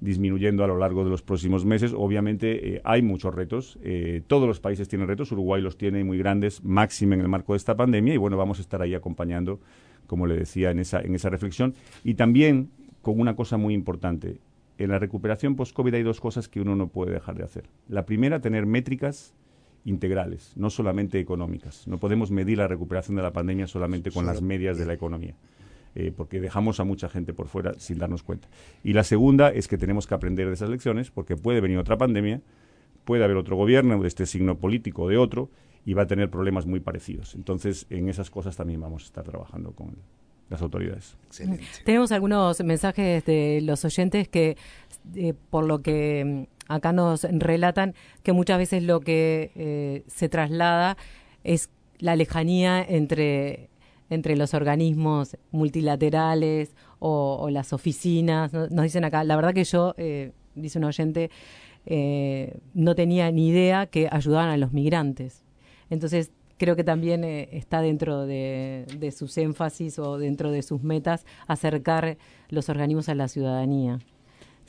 disminuyendo 0.00 0.64
a 0.64 0.66
lo 0.66 0.78
largo 0.78 1.04
de 1.04 1.10
los 1.10 1.22
próximos 1.22 1.64
meses. 1.64 1.92
Obviamente 1.94 2.76
eh, 2.76 2.80
hay 2.84 3.02
muchos 3.02 3.34
retos, 3.34 3.78
eh, 3.82 4.22
todos 4.26 4.48
los 4.48 4.60
países 4.60 4.88
tienen 4.88 5.06
retos, 5.06 5.30
Uruguay 5.32 5.60
los 5.60 5.76
tiene 5.76 6.02
muy 6.04 6.18
grandes, 6.18 6.64
máxime 6.64 7.16
en 7.16 7.20
el 7.20 7.28
marco 7.28 7.52
de 7.52 7.58
esta 7.58 7.76
pandemia, 7.76 8.14
y 8.14 8.16
bueno, 8.16 8.36
vamos 8.36 8.58
a 8.58 8.62
estar 8.62 8.80
ahí 8.82 8.94
acompañando, 8.94 9.60
como 10.06 10.26
le 10.26 10.36
decía, 10.36 10.70
en 10.70 10.78
esa, 10.78 11.00
en 11.00 11.14
esa 11.14 11.28
reflexión. 11.28 11.74
Y 12.02 12.14
también 12.14 12.70
con 13.02 13.20
una 13.20 13.36
cosa 13.36 13.56
muy 13.56 13.74
importante. 13.74 14.40
En 14.78 14.90
la 14.90 14.98
recuperación 14.98 15.56
post-COVID 15.56 15.94
hay 15.94 16.02
dos 16.02 16.20
cosas 16.20 16.48
que 16.48 16.60
uno 16.60 16.74
no 16.74 16.88
puede 16.88 17.12
dejar 17.12 17.36
de 17.36 17.44
hacer. 17.44 17.64
La 17.88 18.06
primera, 18.06 18.40
tener 18.40 18.66
métricas 18.66 19.34
integrales, 19.84 20.52
no 20.56 20.70
solamente 20.70 21.18
económicas. 21.20 21.86
No 21.86 21.98
podemos 21.98 22.30
medir 22.30 22.58
la 22.58 22.68
recuperación 22.68 23.16
de 23.16 23.22
la 23.22 23.32
pandemia 23.32 23.66
solamente 23.66 24.10
con 24.10 24.26
las 24.26 24.42
medias 24.42 24.78
de 24.78 24.86
la 24.86 24.94
economía, 24.94 25.34
eh, 25.94 26.12
porque 26.16 26.40
dejamos 26.40 26.80
a 26.80 26.84
mucha 26.84 27.08
gente 27.08 27.32
por 27.32 27.48
fuera 27.48 27.74
sin 27.78 27.98
darnos 27.98 28.22
cuenta. 28.22 28.48
Y 28.84 28.92
la 28.92 29.04
segunda 29.04 29.50
es 29.50 29.68
que 29.68 29.78
tenemos 29.78 30.06
que 30.06 30.14
aprender 30.14 30.48
de 30.48 30.54
esas 30.54 30.70
lecciones, 30.70 31.10
porque 31.10 31.36
puede 31.36 31.60
venir 31.60 31.78
otra 31.78 31.98
pandemia, 31.98 32.40
puede 33.04 33.24
haber 33.24 33.36
otro 33.36 33.56
gobierno 33.56 34.00
de 34.00 34.08
este 34.08 34.26
signo 34.26 34.58
político 34.58 35.04
o 35.04 35.08
de 35.08 35.16
otro, 35.16 35.50
y 35.84 35.94
va 35.94 36.02
a 36.02 36.06
tener 36.06 36.30
problemas 36.30 36.66
muy 36.66 36.80
parecidos. 36.80 37.34
Entonces, 37.34 37.86
en 37.90 38.08
esas 38.08 38.30
cosas 38.30 38.56
también 38.56 38.80
vamos 38.80 39.04
a 39.04 39.06
estar 39.06 39.24
trabajando 39.24 39.72
con, 39.72 39.96
las 40.50 40.60
autoridades. 40.60 41.16
Excelente. 41.26 41.64
Tenemos 41.84 42.12
algunos 42.12 42.62
mensajes 42.62 43.24
de 43.24 43.60
los 43.62 43.84
oyentes 43.84 44.28
que, 44.28 44.56
eh, 45.14 45.32
por 45.48 45.64
lo 45.64 45.80
que 45.80 46.46
mm, 46.68 46.72
acá 46.72 46.92
nos 46.92 47.22
relatan, 47.22 47.94
que 48.22 48.32
muchas 48.32 48.58
veces 48.58 48.82
lo 48.82 49.00
que 49.00 49.52
eh, 49.54 50.02
se 50.08 50.28
traslada 50.28 50.96
es 51.44 51.70
la 51.98 52.16
lejanía 52.16 52.82
entre, 52.82 53.69
entre 54.10 54.36
los 54.36 54.52
organismos 54.54 55.36
multilaterales 55.50 56.74
o, 56.98 57.48
las 57.50 57.72
oficinas. 57.72 58.52
Nos 58.52 58.82
dicen 58.82 59.04
acá, 59.04 59.24
la 59.24 59.36
verdad 59.36 59.54
que 59.54 59.64
yo, 59.64 59.94
eh, 59.96 60.32
dice 60.54 60.78
un 60.78 60.84
oyente, 60.84 61.30
eh, 61.86 62.58
no 62.74 62.94
tenía 62.94 63.30
ni 63.30 63.48
idea 63.48 63.86
que 63.86 64.08
ayudaban 64.10 64.50
a 64.50 64.56
los 64.56 64.72
migrantes. 64.72 65.44
Entonces, 65.88 66.32
creo 66.58 66.76
que 66.76 66.84
también 66.84 67.24
eh, 67.24 67.48
está 67.52 67.80
dentro 67.80 68.26
de, 68.26 69.14
sus 69.16 69.38
énfasis 69.38 69.98
o 69.98 70.18
dentro 70.18 70.50
de 70.50 70.62
sus 70.62 70.82
metas 70.82 71.24
acercar 71.46 72.18
los 72.50 72.68
organismos 72.68 73.08
a 73.08 73.14
la 73.14 73.28
ciudadanía. 73.28 73.98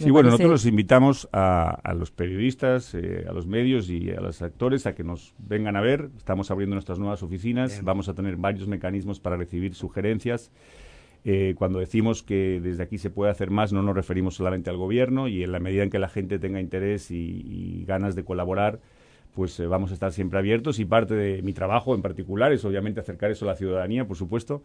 Sí, 0.02 0.12
bueno, 0.12 0.30
nosotros 0.30 0.52
los 0.52 0.66
invitamos 0.66 1.30
a, 1.32 1.94
los 1.96 2.12
periodistas, 2.12 2.94
eh, 2.94 3.26
a 3.28 3.34
los 3.34 3.48
medios 3.48 3.90
y 3.90 4.12
a 4.12 4.20
los 4.22 4.42
actores 4.42 4.86
a 4.86 4.96
que 4.96 5.04
nos 5.04 5.34
vengan 5.38 5.76
a 5.76 5.82
ver. 5.82 6.10
Estamos 6.18 6.52
abriendo 6.52 6.76
nuestras 6.76 7.00
nuevas 7.00 7.24
oficinas, 7.24 7.84
vamos 7.84 8.10
a 8.10 8.14
tener 8.14 8.36
varios 8.38 8.68
mecanismos 8.68 9.20
para 9.20 9.38
recibir 9.38 9.76
sugerencias. 9.76 10.52
Eh, 11.24 11.54
cuando 11.58 11.80
decimos 11.80 12.24
que 12.24 12.60
desde 12.62 12.84
aquí 12.84 12.98
se 12.98 13.12
puede 13.12 13.32
hacer 13.32 13.52
más, 13.52 13.72
no 13.72 13.84
nos 13.84 13.96
referimos 13.96 14.36
solamente 14.36 14.70
al 14.70 14.78
gobierno 14.78 15.28
y 15.28 15.44
en 15.44 15.52
la 15.52 15.60
medida 15.60 15.84
en 15.84 15.92
que 15.92 16.00
la 16.00 16.10
gente 16.10 16.40
tenga 16.40 16.60
interés 16.60 17.12
y 17.12 17.86
ganas 17.86 18.16
de 18.16 18.24
colaborar, 18.24 18.80
pues 19.34 19.60
eh, 19.60 19.68
vamos 19.68 19.92
a 19.92 19.94
estar 19.94 20.12
siempre 20.12 20.40
abiertos 20.40 20.80
y 20.80 20.86
parte 20.86 21.14
de 21.16 21.42
mi 21.42 21.54
trabajo 21.54 21.96
en 21.96 22.02
particular 22.02 22.52
es 22.52 22.64
obviamente 22.66 23.00
acercar 23.00 23.32
eso 23.32 23.46
a 23.46 23.50
la 23.50 23.56
ciudadanía, 23.56 24.06
por 24.06 24.18
supuesto. 24.18 24.62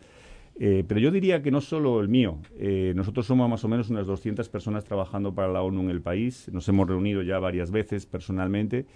Eh, 0.58 0.84
pero 0.88 1.00
yo 1.00 1.10
diría 1.10 1.42
que 1.42 1.50
no 1.50 1.60
solo 1.60 2.00
el 2.00 2.08
mío. 2.08 2.38
Eh, 2.58 2.92
nosotros 2.96 3.26
somos 3.26 3.48
más 3.48 3.62
o 3.64 3.68
menos 3.68 3.90
unas 3.90 4.06
200 4.06 4.48
personas 4.48 4.84
trabajando 4.84 5.34
para 5.34 5.48
la 5.48 5.62
ONU 5.62 5.82
en 5.82 5.90
el 5.90 6.00
país. 6.00 6.48
Nos 6.52 6.68
hemos 6.68 6.88
reunido 6.88 7.22
ya 7.22 7.38
varias 7.38 7.70
veces 7.70 8.06
personalmente 8.06 8.86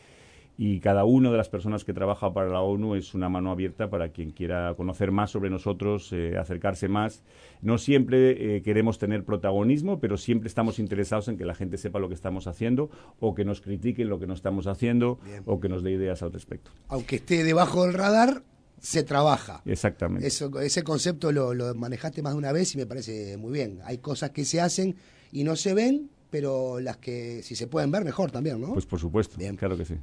y 0.62 0.80
cada 0.80 1.06
una 1.06 1.30
de 1.30 1.38
las 1.38 1.48
personas 1.48 1.84
que 1.84 1.94
trabaja 1.94 2.34
para 2.34 2.50
la 2.50 2.60
ONU 2.60 2.94
es 2.94 3.14
una 3.14 3.30
mano 3.30 3.50
abierta 3.50 3.88
para 3.88 4.10
quien 4.10 4.30
quiera 4.30 4.74
conocer 4.76 5.10
más 5.10 5.30
sobre 5.30 5.48
nosotros, 5.48 6.12
eh, 6.12 6.36
acercarse 6.36 6.86
más. 6.86 7.24
No 7.62 7.78
siempre 7.78 8.56
eh, 8.56 8.60
queremos 8.60 8.98
tener 8.98 9.24
protagonismo, 9.24 10.00
pero 10.00 10.18
siempre 10.18 10.48
estamos 10.48 10.78
interesados 10.78 11.28
en 11.28 11.38
que 11.38 11.46
la 11.46 11.54
gente 11.54 11.78
sepa 11.78 11.98
lo 11.98 12.08
que 12.08 12.14
estamos 12.14 12.46
haciendo 12.46 12.90
o 13.20 13.34
que 13.34 13.46
nos 13.46 13.62
critiquen 13.62 14.10
lo 14.10 14.18
que 14.18 14.26
no 14.26 14.34
estamos 14.34 14.66
haciendo 14.66 15.18
o 15.46 15.60
que 15.60 15.70
nos 15.70 15.82
dé 15.82 15.92
ideas 15.92 16.22
al 16.22 16.30
respecto. 16.30 16.70
Aunque 16.88 17.16
esté 17.16 17.42
debajo 17.42 17.86
del 17.86 17.94
radar, 17.94 18.42
se 18.80 19.02
trabaja. 19.02 19.62
Exactamente. 19.64 20.26
Eso, 20.26 20.58
ese 20.60 20.82
concepto 20.82 21.30
lo, 21.32 21.54
lo 21.54 21.74
manejaste 21.74 22.22
más 22.22 22.32
de 22.32 22.38
una 22.38 22.52
vez 22.52 22.74
y 22.74 22.78
me 22.78 22.86
parece 22.86 23.36
muy 23.36 23.52
bien. 23.52 23.80
Hay 23.84 23.98
cosas 23.98 24.30
que 24.30 24.44
se 24.44 24.60
hacen 24.60 24.96
y 25.32 25.44
no 25.44 25.54
se 25.54 25.74
ven, 25.74 26.10
pero 26.30 26.80
las 26.80 26.96
que 26.96 27.42
si 27.42 27.54
se 27.54 27.66
pueden 27.66 27.90
ver 27.90 28.04
mejor 28.04 28.30
también, 28.30 28.60
¿no? 28.60 28.72
Pues 28.72 28.86
por 28.86 28.98
supuesto, 28.98 29.36
Bien. 29.36 29.56
claro 29.56 29.76
que 29.76 29.84
sí. 29.84 29.94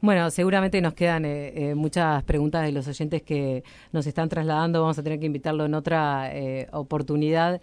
Bueno, 0.00 0.30
seguramente 0.30 0.80
nos 0.80 0.94
quedan 0.94 1.24
eh, 1.24 1.70
eh, 1.70 1.74
muchas 1.74 2.22
preguntas 2.24 2.64
de 2.64 2.72
los 2.72 2.86
oyentes 2.88 3.22
que 3.22 3.62
nos 3.92 4.06
están 4.06 4.28
trasladando, 4.28 4.80
vamos 4.80 4.98
a 4.98 5.02
tener 5.02 5.20
que 5.20 5.26
invitarlo 5.26 5.66
en 5.66 5.74
otra 5.74 6.30
eh, 6.34 6.68
oportunidad. 6.72 7.60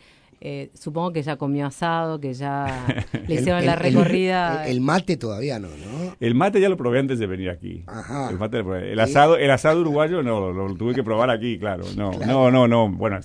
Supongo 0.73 1.11
que 1.13 1.21
ya 1.21 1.37
comió 1.37 1.65
asado, 1.65 2.19
que 2.19 2.33
ya 2.33 2.85
le 3.27 3.35
hicieron 3.35 3.65
la 3.65 3.75
recorrida. 3.75 4.67
El, 4.67 4.81
mate 4.81 5.17
todavía 5.17 5.59
no, 5.59 5.67
¿no? 5.67 6.15
El 6.19 6.35
mate 6.35 6.61
ya 6.61 6.69
lo 6.69 6.77
probé 6.77 6.99
antes 6.99 7.19
de 7.19 7.27
venir 7.27 7.49
aquí. 7.49 7.83
Ajá. 7.87 8.29
El, 8.29 8.37
mate, 8.37 8.59
el 8.59 8.99
asado, 8.99 9.37
el 9.37 9.51
asado 9.51 9.81
uruguayo 9.81 10.23
no, 10.23 10.51
lo, 10.51 10.75
tuve 10.75 10.93
que 10.93 11.03
probar 11.03 11.29
aquí, 11.29 11.59
claro. 11.59 11.83
No, 11.95 12.11
no, 12.11 12.51
no, 12.51 12.67
no. 12.67 12.89
Bueno, 12.89 13.19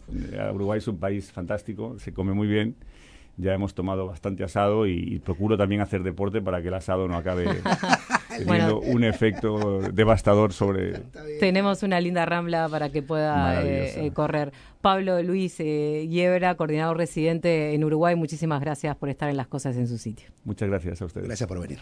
Uruguay 0.52 0.78
es 0.78 0.88
un 0.88 0.98
país 0.98 1.30
fantástico, 1.32 1.98
se 1.98 2.12
come 2.12 2.32
muy 2.32 2.48
bien 2.48 2.76
ya 3.36 3.54
hemos 3.54 3.74
tomado 3.74 4.06
bastante 4.06 4.44
asado 4.44 4.86
y, 4.86 5.20
procuro 5.24 5.56
también 5.56 5.80
hacer 5.80 6.02
deporte 6.02 6.40
para 6.40 6.62
que 6.62 6.68
el 6.68 6.74
asado 6.74 7.08
no 7.08 7.16
acabe 7.16 7.46
teniendo 8.38 8.80
un 8.80 9.04
efecto 9.04 9.80
devastador 9.92 10.52
sobre... 10.52 11.00
Tenemos 11.40 11.82
una 11.82 12.00
linda 12.00 12.26
rambla 12.26 12.68
para 12.68 12.90
que 12.90 13.02
pueda 13.02 13.62
eh, 13.62 14.06
eh, 14.06 14.10
correr. 14.12 14.52
Pablo 14.80 15.22
Luis 15.22 15.56
eh, 15.60 16.06
Yebra, 16.08 16.56
coordinador 16.56 16.96
residente 16.96 17.74
en 17.74 17.84
Uruguay, 17.84 18.16
muchísimas 18.16 18.60
gracias 18.60 18.96
por 18.96 19.08
estar 19.08 19.30
en 19.30 19.36
las 19.36 19.46
cosas 19.46 19.76
en 19.76 19.88
su 19.88 19.98
sitio. 19.98 20.28
Muchas 20.44 20.68
gracias 20.68 21.00
a 21.00 21.06
ustedes. 21.06 21.26
Gracias 21.26 21.48
por 21.48 21.60
venir. 21.60 21.78